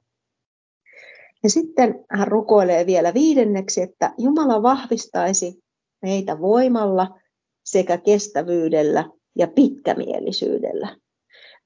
Ja 1.42 1.50
sitten 1.50 2.04
hän 2.10 2.28
rukoilee 2.28 2.86
vielä 2.86 3.14
viidenneksi, 3.14 3.82
että 3.82 4.14
Jumala 4.18 4.62
vahvistaisi 4.62 5.62
meitä 6.02 6.40
voimalla 6.40 7.20
sekä 7.64 7.98
kestävyydellä 7.98 9.10
ja 9.36 9.48
pitkämielisyydellä. 9.48 10.96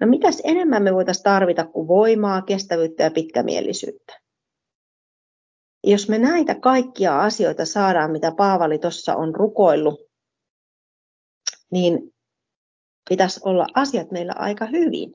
No 0.00 0.06
mitäs 0.06 0.40
enemmän 0.44 0.82
me 0.82 0.94
voitaisiin 0.94 1.24
tarvita 1.24 1.66
kuin 1.66 1.88
voimaa, 1.88 2.42
kestävyyttä 2.42 3.02
ja 3.02 3.10
pitkämielisyyttä? 3.10 4.20
Jos 5.87 6.08
me 6.08 6.18
näitä 6.18 6.54
kaikkia 6.54 7.20
asioita 7.20 7.64
saadaan, 7.64 8.10
mitä 8.10 8.32
Paavali 8.32 8.78
tuossa 8.78 9.16
on 9.16 9.34
rukoillut, 9.34 10.00
niin 11.70 12.14
pitäisi 13.08 13.40
olla 13.44 13.66
asiat 13.74 14.10
meillä 14.10 14.32
aika 14.37 14.66
hyvin. 14.66 15.14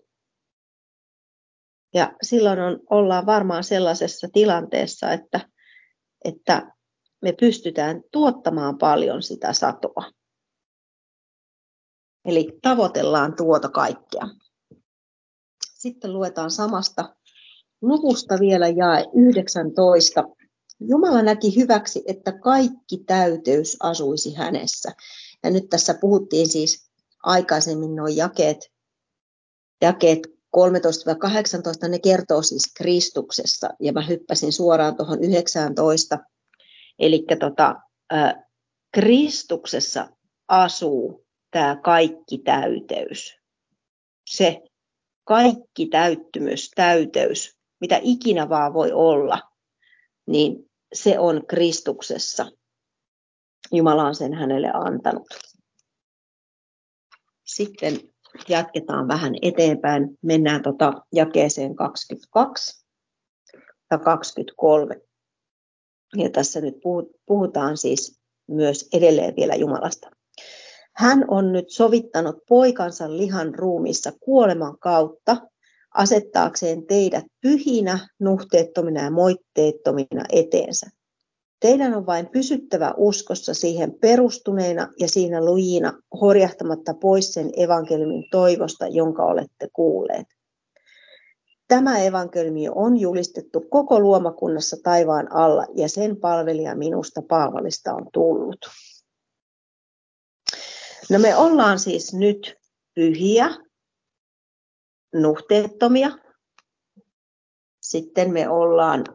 Ja 1.93 2.13
silloin 2.21 2.59
on, 2.59 2.79
ollaan 2.89 3.25
varmaan 3.25 3.63
sellaisessa 3.63 4.27
tilanteessa, 4.33 5.11
että, 5.11 5.49
että 6.25 6.71
me 7.21 7.33
pystytään 7.39 8.01
tuottamaan 8.11 8.77
paljon 8.77 9.23
sitä 9.23 9.53
satoa. 9.53 10.11
Eli 12.25 12.59
tavoitellaan 12.61 13.35
tuota 13.35 13.69
kaikkea. 13.69 14.23
Sitten 15.77 16.13
luetaan 16.13 16.51
samasta 16.51 17.15
luvusta 17.81 18.39
vielä 18.39 18.67
jae 18.67 19.05
19. 19.13 20.23
Jumala 20.79 21.21
näki 21.21 21.55
hyväksi, 21.55 22.03
että 22.07 22.31
kaikki 22.31 22.97
täyteys 23.07 23.77
asuisi 23.79 24.33
hänessä. 24.33 24.91
Ja 25.43 25.49
nyt 25.49 25.69
tässä 25.69 25.93
puhuttiin 26.01 26.49
siis 26.49 26.91
aikaisemmin 27.23 27.95
nuo 27.95 28.07
jakeet, 28.07 28.57
jakeet 29.81 30.19
13-18, 30.57 31.89
ne 31.89 31.99
kertoo 31.99 32.41
siis 32.41 32.73
Kristuksessa. 32.77 33.69
Ja 33.79 33.93
mä 33.93 34.01
hyppäsin 34.01 34.53
suoraan 34.53 34.97
tuohon 34.97 35.23
19. 35.23 36.17
Eli 36.99 37.25
tota, 37.39 37.75
Kristuksessa 38.91 40.09
asuu 40.47 41.25
tämä 41.51 41.75
kaikki 41.83 42.37
täyteys. 42.37 43.37
Se 44.29 44.61
kaikki 45.23 45.85
täyttymys, 45.85 46.71
täyteys, 46.75 47.57
mitä 47.81 47.99
ikinä 48.03 48.49
vaan 48.49 48.73
voi 48.73 48.91
olla, 48.91 49.41
niin 50.27 50.69
se 50.93 51.19
on 51.19 51.47
Kristuksessa. 51.47 52.51
Jumala 53.71 54.03
on 54.03 54.15
sen 54.15 54.33
hänelle 54.33 54.71
antanut. 54.73 55.27
Sitten 57.45 57.99
jatketaan 58.47 59.07
vähän 59.07 59.33
eteenpäin. 59.41 60.17
Mennään 60.21 60.61
tota 60.61 60.93
jakeeseen 61.13 61.75
22 61.75 62.85
ja 63.91 63.97
23. 63.97 64.95
Ja 66.15 66.29
tässä 66.29 66.61
nyt 66.61 66.75
puhutaan 67.25 67.77
siis 67.77 68.19
myös 68.47 68.87
edelleen 68.93 69.35
vielä 69.35 69.55
Jumalasta. 69.55 70.11
Hän 70.95 71.25
on 71.27 71.51
nyt 71.51 71.69
sovittanut 71.69 72.35
poikansa 72.49 73.17
lihan 73.17 73.55
ruumissa 73.55 74.11
kuoleman 74.19 74.79
kautta 74.79 75.37
asettaakseen 75.93 76.87
teidät 76.87 77.25
pyhinä, 77.41 78.07
nuhteettomina 78.19 79.03
ja 79.03 79.11
moitteettomina 79.11 80.23
eteensä. 80.31 80.87
Teidän 81.59 81.93
on 81.93 82.05
vain 82.05 82.27
pysyttävä 82.27 82.93
uskossa 82.97 83.53
siihen 83.53 83.93
perustuneena 84.01 84.87
ja 84.99 85.07
siinä 85.07 85.45
lujina 85.45 85.93
horjahtamatta 86.21 86.93
pois 86.93 87.33
sen 87.33 87.51
evankeliumin 87.57 88.23
toivosta, 88.31 88.87
jonka 88.87 89.23
olette 89.23 89.67
kuulleet. 89.73 90.27
Tämä 91.67 91.99
evankeliumi 91.99 92.69
on 92.75 92.97
julistettu 92.97 93.61
koko 93.69 93.99
luomakunnassa 93.99 94.77
taivaan 94.83 95.31
alla 95.31 95.65
ja 95.75 95.89
sen 95.89 96.17
palvelija 96.17 96.75
minusta 96.75 97.21
Paavalista 97.21 97.93
on 97.93 98.07
tullut. 98.13 98.59
No 101.09 101.19
me 101.19 101.35
ollaan 101.35 101.79
siis 101.79 102.13
nyt 102.13 102.55
pyhiä, 102.95 103.49
nuhteettomia. 105.13 106.09
Sitten 107.81 108.33
me 108.33 108.49
ollaan 108.49 109.05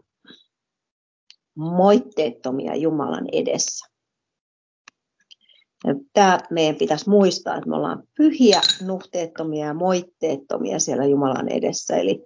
moitteettomia 1.55 2.75
Jumalan 2.75 3.27
edessä. 3.33 3.87
Tämä 6.13 6.39
meidän 6.51 6.77
pitäisi 6.77 7.11
muistaa, 7.11 7.57
että 7.57 7.69
me 7.69 7.77
ollaan 7.77 8.03
pyhiä, 8.17 8.61
nuhteettomia 8.87 9.67
ja 9.67 9.75
moitteettomia 9.75 10.79
siellä 10.79 11.05
Jumalan 11.05 11.49
edessä. 11.49 11.97
Eli 11.97 12.25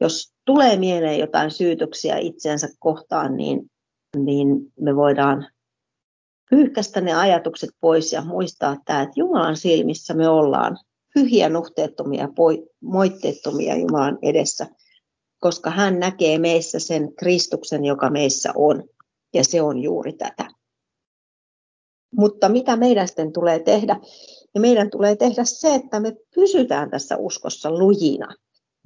jos 0.00 0.34
tulee 0.44 0.76
mieleen 0.76 1.18
jotain 1.18 1.50
syytöksiä 1.50 2.18
itseensä 2.18 2.68
kohtaan, 2.78 3.36
niin, 3.36 3.70
niin 4.16 4.72
me 4.80 4.96
voidaan 4.96 5.46
pyyhkästä 6.50 7.00
ne 7.00 7.14
ajatukset 7.14 7.70
pois 7.80 8.12
ja 8.12 8.24
muistaa 8.24 8.76
tämä, 8.84 9.02
että 9.02 9.14
Jumalan 9.16 9.56
silmissä 9.56 10.14
me 10.14 10.28
ollaan 10.28 10.78
pyhiä, 11.14 11.48
nuhteettomia 11.48 12.28
moitteettomia 12.80 13.76
Jumalan 13.76 14.18
edessä, 14.22 14.66
koska 15.44 15.70
hän 15.70 16.00
näkee 16.00 16.38
meissä 16.38 16.78
sen 16.78 17.14
Kristuksen, 17.16 17.84
joka 17.84 18.10
meissä 18.10 18.52
on. 18.54 18.84
Ja 19.34 19.44
se 19.44 19.62
on 19.62 19.78
juuri 19.78 20.12
tätä. 20.12 20.48
Mutta 22.16 22.48
mitä 22.48 22.76
meidän 22.76 23.08
sitten 23.08 23.32
tulee 23.32 23.58
tehdä? 23.58 24.00
Ja 24.54 24.60
meidän 24.60 24.90
tulee 24.90 25.16
tehdä 25.16 25.44
se, 25.44 25.74
että 25.74 26.00
me 26.00 26.16
pysytään 26.34 26.90
tässä 26.90 27.16
uskossa 27.16 27.70
lujina. 27.70 28.34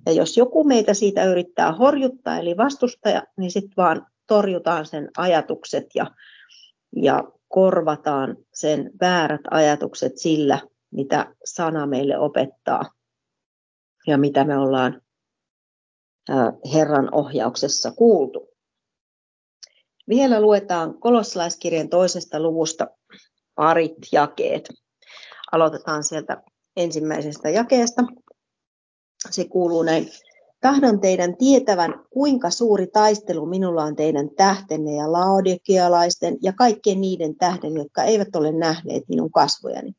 Ja 0.07 0.12
jos 0.12 0.37
joku 0.37 0.64
meitä 0.64 0.94
siitä 0.94 1.25
yrittää 1.25 1.73
horjuttaa, 1.73 2.38
eli 2.38 2.57
vastustaja, 2.57 3.23
niin 3.37 3.51
sitten 3.51 3.77
vaan 3.77 4.07
torjutaan 4.27 4.87
sen 4.87 5.09
ajatukset 5.16 5.87
ja, 5.94 6.07
ja 6.97 7.25
korvataan 7.49 8.37
sen 8.55 8.90
väärät 9.01 9.40
ajatukset 9.51 10.18
sillä, 10.18 10.59
mitä 10.90 11.35
sana 11.44 11.87
meille 11.87 12.18
opettaa 12.18 12.85
ja 14.07 14.18
mitä 14.18 14.44
me 14.44 14.59
ollaan 14.59 15.03
Herran 16.74 17.14
ohjauksessa 17.14 17.90
kuultu. 17.90 18.48
Vielä 20.08 20.40
luetaan 20.40 21.00
kolossalaiskirjan 21.00 21.88
toisesta 21.88 22.40
luvusta 22.40 22.86
parit 23.54 23.96
jakeet. 24.12 24.68
Aloitetaan 25.52 26.04
sieltä 26.04 26.42
ensimmäisestä 26.76 27.50
jakeesta. 27.50 28.02
Se 29.30 29.44
kuuluu 29.44 29.82
näin. 29.82 30.08
Tahdon 30.60 31.00
teidän 31.00 31.36
tietävän, 31.36 31.94
kuinka 32.10 32.50
suuri 32.50 32.86
taistelu 32.86 33.46
minulla 33.46 33.82
on 33.84 33.96
teidän 33.96 34.30
tähtenne 34.30 34.94
ja 34.96 35.12
laodikialaisten 35.12 36.36
ja 36.42 36.52
kaikkien 36.52 37.00
niiden 37.00 37.36
tähden, 37.36 37.74
jotka 37.74 38.02
eivät 38.02 38.36
ole 38.36 38.52
nähneet 38.52 39.02
minun 39.08 39.30
kasvojani. 39.30 39.92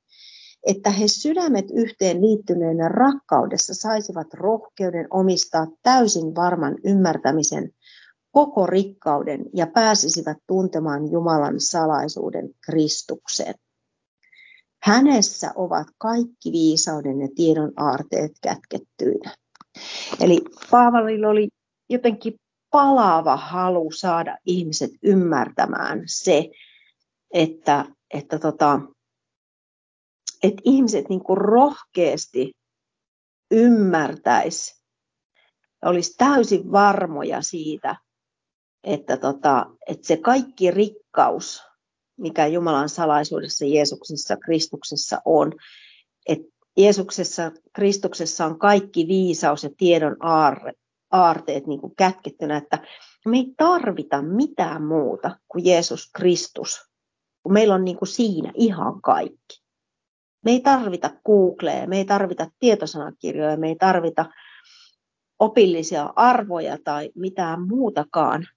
Että 0.66 0.90
he 0.90 1.08
sydämet 1.08 1.66
yhteen 1.74 2.22
liittyneenä 2.22 2.88
rakkaudessa 2.88 3.74
saisivat 3.74 4.34
rohkeuden 4.34 5.08
omistaa 5.12 5.68
täysin 5.84 6.36
varman 6.36 6.76
ymmärtämisen 6.84 7.72
koko 8.32 8.66
rikkauden 8.66 9.46
ja 9.54 9.68
pääsisivät 9.68 10.38
tuntemaan 10.48 11.12
Jumalan 11.12 11.60
salaisuuden 11.60 12.50
Kristuksen. 12.66 13.54
Hänessä 14.84 15.52
ovat 15.56 15.88
kaikki 15.98 16.52
viisauden 16.52 17.22
ja 17.22 17.28
tiedon 17.36 17.74
aarteet 17.78 18.32
kätkettyinä. 18.42 19.36
Eli 20.22 20.42
Paavalilla 20.72 21.30
oli 21.30 21.48
jotenkin 21.90 22.34
palava 22.72 23.38
halu 23.38 23.92
saada 23.92 24.38
ihmiset 24.46 24.92
ymmärtämään 25.04 26.04
se, 26.06 26.50
että, 27.34 27.86
että, 28.14 28.40
tota, 28.40 28.82
että 30.44 30.62
ihmiset 30.66 31.10
niin 31.10 31.24
kuin 31.24 31.38
rohkeasti 31.38 32.52
ymmärtäisi, 33.52 34.84
olisi 35.86 36.14
täysin 36.18 36.72
varmoja 36.72 37.42
siitä, 37.42 37.96
että, 38.84 39.18
tota, 39.18 39.66
että 39.88 40.08
se 40.08 40.18
kaikki 40.18 40.72
rikkaus, 40.72 41.64
mikä 42.18 42.48
Jumalan 42.48 42.90
salaisuudessa 42.90 43.66
Jeesuksessa 43.66 44.38
Kristuksessa 44.38 45.22
on, 45.26 45.54
että 46.28 46.48
Jeesuksessa, 46.78 47.52
Kristuksessa 47.74 48.46
on 48.46 48.60
kaikki 48.60 49.08
viisaus 49.08 49.64
ja 49.64 49.70
tiedon 49.78 50.16
aarre, 50.20 50.74
aarteet 51.12 51.68
niin 51.68 51.82
kuin 51.82 51.96
kätkettynä, 51.96 52.58
että 52.58 52.80
me 53.26 53.38
ei 53.38 53.54
tarvita 53.58 54.22
mitään 54.22 54.84
muuta 54.84 55.40
kuin 55.48 55.66
Jeesus 55.66 56.10
Kristus, 56.16 56.90
kun 57.44 57.54
meillä 57.54 57.76
on 57.76 57.86
niin 57.86 57.98
kuin 57.98 58.10
siinä 58.10 58.52
ihan 58.56 59.02
kaikki. 59.02 59.69
Me 60.46 60.52
ei 60.52 60.60
tarvita 60.60 61.10
Googlea, 61.26 61.88
me 61.88 61.98
ei 61.98 62.06
tarvita 62.06 62.48
tietosanakirjoja, 62.60 63.58
me 63.58 63.68
ei 63.68 63.76
tarvita 63.76 64.26
opillisia 65.40 66.14
arvoja 66.16 66.78
tai 66.84 67.10
mitään 67.16 67.68
muutakaan 67.68 68.48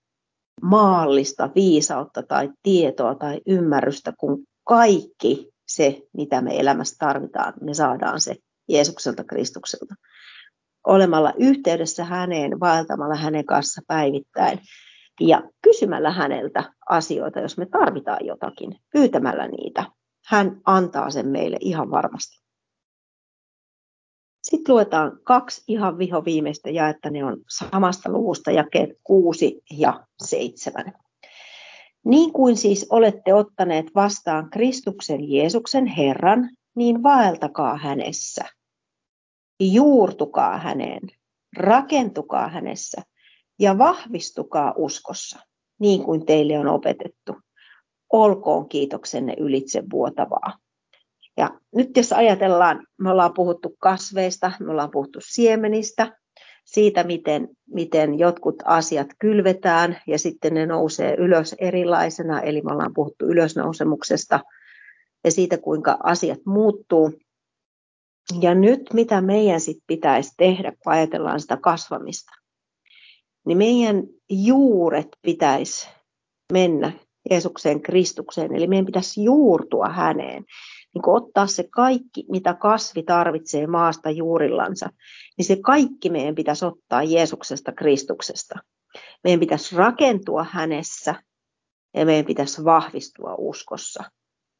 maallista 0.62 1.51
viisautta 1.55 2.23
tai 2.23 2.51
tietoa 2.62 3.14
tai 3.14 3.40
ymmärrystä, 3.47 4.12
kun 4.18 4.45
kaikki 4.64 5.49
se, 5.68 6.03
mitä 6.16 6.40
me 6.40 6.61
elämässä 6.61 6.97
tarvitaan, 6.99 7.55
me 7.61 7.75
saadaan 7.75 8.21
se 8.21 8.37
Jeesukselta 8.68 9.25
Kristukselta. 9.25 9.95
Olemalla 10.87 11.33
yhteydessä 11.38 12.05
häneen, 12.05 12.61
vaeltamalla 12.61 13.16
hänen 13.16 13.47
kanssa 13.47 13.83
päivittäin 13.87 14.59
ja 15.21 15.42
kysymällä 15.62 16.11
häneltä 16.11 16.73
asioita, 16.88 17.40
jos 17.40 17.59
me 17.59 17.66
tarvitaan 17.66 18.27
jotakin, 18.27 18.77
pyytämällä 18.92 19.49
niitä. 19.49 19.85
Hän 20.33 20.61
antaa 20.64 21.11
sen 21.11 21.29
meille 21.29 21.57
ihan 21.61 21.90
varmasti. 21.90 22.42
Sitten 24.42 24.75
luetaan 24.75 25.21
kaksi 25.25 25.64
ihan 25.68 25.99
viho 25.99 26.25
viimeistä 26.25 26.71
jaetta, 26.71 27.11
ne 27.11 27.25
on 27.25 27.37
samasta 27.49 28.12
luvusta 28.12 28.51
jakeet 28.51 28.90
6 29.05 29.62
ja 29.71 30.07
7. 30.25 30.92
Niin 32.05 32.33
kuin 32.33 32.57
siis 32.57 32.87
olette 32.90 33.35
ottaneet 33.35 33.87
vastaan 33.95 34.51
Kristuksen 34.51 35.31
Jeesuksen 35.31 35.87
Herran, 35.87 36.51
niin 36.77 37.03
vaeltakaa 37.03 37.77
hänessä. 37.77 38.45
Juurtukaa 39.61 40.59
häneen, 40.59 41.03
rakentukaa 41.57 42.49
hänessä 42.49 43.03
ja 43.59 43.79
vahvistukaa 43.79 44.75
uskossa, 44.77 45.38
niin 45.81 46.05
kuin 46.05 46.27
teille 46.27 46.59
on 46.59 46.68
opetettu. 46.68 47.33
Olkoon 48.12 48.68
kiitoksenne 48.68 49.35
ylitse 49.38 49.83
vuotavaa. 49.92 50.59
Ja 51.37 51.51
nyt 51.75 51.96
jos 51.96 52.12
ajatellaan, 52.12 52.87
me 52.98 53.11
ollaan 53.11 53.35
puhuttu 53.35 53.77
kasveista, 53.79 54.53
me 54.61 54.70
ollaan 54.70 54.90
puhuttu 54.90 55.18
siemenistä, 55.22 56.18
siitä, 56.64 57.05
miten, 57.05 57.48
miten 57.66 58.18
jotkut 58.18 58.62
asiat 58.64 59.07
kylvetään 59.18 60.01
ja 60.07 60.18
sitten 60.18 60.55
ne 60.55 60.66
nousee 60.66 61.14
ylös 61.14 61.55
erilaisena, 61.59 62.40
eli 62.40 62.61
me 62.61 62.72
ollaan 62.72 62.94
puhuttu 62.94 63.27
ylösnousemuksesta 63.27 64.40
ja 65.25 65.31
siitä, 65.31 65.59
kuinka 65.59 65.98
asiat 66.03 66.40
muuttuu. 66.46 67.12
Ja 68.40 68.55
nyt 68.55 68.81
mitä 68.92 69.20
meidän 69.20 69.61
sitten 69.61 69.85
pitäisi 69.87 70.33
tehdä, 70.37 70.72
kun 70.72 70.92
ajatellaan 70.92 71.40
sitä 71.40 71.57
kasvamista, 71.57 72.33
niin 73.46 73.59
meidän 73.59 74.03
juuret 74.31 75.09
pitäisi 75.22 75.88
mennä 76.53 76.92
Jeesukseen 77.30 77.82
Kristukseen, 77.82 78.54
eli 78.54 78.66
meidän 78.66 78.87
pitäisi 78.87 79.24
juurtua 79.24 79.88
häneen 79.88 80.44
niin 80.94 81.02
ottaa 81.06 81.46
se 81.46 81.64
kaikki, 81.70 82.24
mitä 82.30 82.54
kasvi 82.54 83.02
tarvitsee 83.02 83.66
maasta 83.66 84.11
juurillansa, 84.11 84.88
niin 85.38 85.44
se 85.46 85.56
kaikki 85.56 86.11
meidän 86.11 86.35
pitäisi 86.35 86.64
ottaa 86.64 87.02
Jeesuksesta 87.02 87.72
Kristuksesta. 87.72 88.58
Meidän 89.24 89.40
pitäisi 89.40 89.76
rakentua 89.76 90.46
hänessä 90.50 91.14
ja 91.94 92.06
meidän 92.06 92.24
pitäisi 92.24 92.64
vahvistua 92.64 93.35
uskossa, 93.38 94.04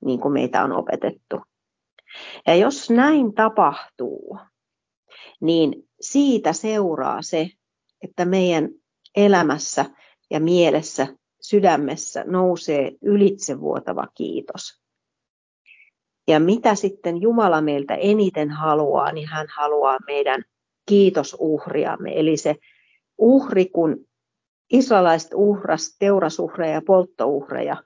niin 0.05 0.21
kuin 0.21 0.33
meitä 0.33 0.65
on 0.65 0.73
opetettu. 0.73 1.41
Ja 2.47 2.55
jos 2.55 2.91
näin 2.91 3.35
tapahtuu, 3.35 4.39
niin 5.41 5.89
siitä 6.01 6.53
seuraa 6.53 7.23
se, 7.23 7.49
että 8.03 8.25
meidän 8.25 8.69
elämässä 9.17 9.85
ja 10.31 10.41
mielessä, 10.41 11.07
sydämessä 11.43 12.25
nousee 12.27 12.93
ylitsevuotava 13.03 14.07
kiitos. 14.15 14.83
Ja 16.29 16.41
mitä 16.41 16.75
sitten 16.75 17.21
Jumala 17.23 17.61
meiltä 17.61 17.95
eniten 17.95 18.51
haluaa, 18.51 19.13
niin 19.13 19.29
hän 19.29 19.47
haluaa 19.57 19.99
meidän 20.07 20.43
kiitosuhriamme. 20.89 22.21
Eli 22.21 22.37
se 22.37 22.57
uhri, 23.19 23.67
kun 23.67 24.07
israelaiset 24.73 25.31
uhras 25.35 25.97
teurasuhreja 25.99 26.73
ja 26.73 26.83
polttouhreja, 26.87 27.77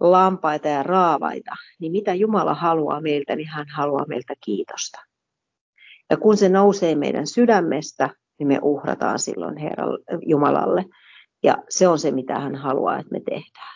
lampaita 0.00 0.68
ja 0.68 0.82
raavaita, 0.82 1.52
niin 1.80 1.92
mitä 1.92 2.14
Jumala 2.14 2.54
haluaa 2.54 3.00
meiltä, 3.00 3.36
niin 3.36 3.48
hän 3.48 3.66
haluaa 3.68 4.04
meiltä 4.08 4.34
kiitosta. 4.44 4.98
Ja 6.10 6.16
kun 6.16 6.36
se 6.36 6.48
nousee 6.48 6.94
meidän 6.94 7.26
sydämestä, 7.26 8.10
niin 8.38 8.46
me 8.48 8.58
uhrataan 8.62 9.18
silloin 9.18 9.56
Herran, 9.56 9.98
Jumalalle. 10.26 10.84
Ja 11.46 11.56
se 11.68 11.88
on 11.88 11.98
se, 11.98 12.10
mitä 12.10 12.38
hän 12.38 12.54
haluaa, 12.54 12.98
että 12.98 13.12
me 13.12 13.20
tehdään. 13.20 13.75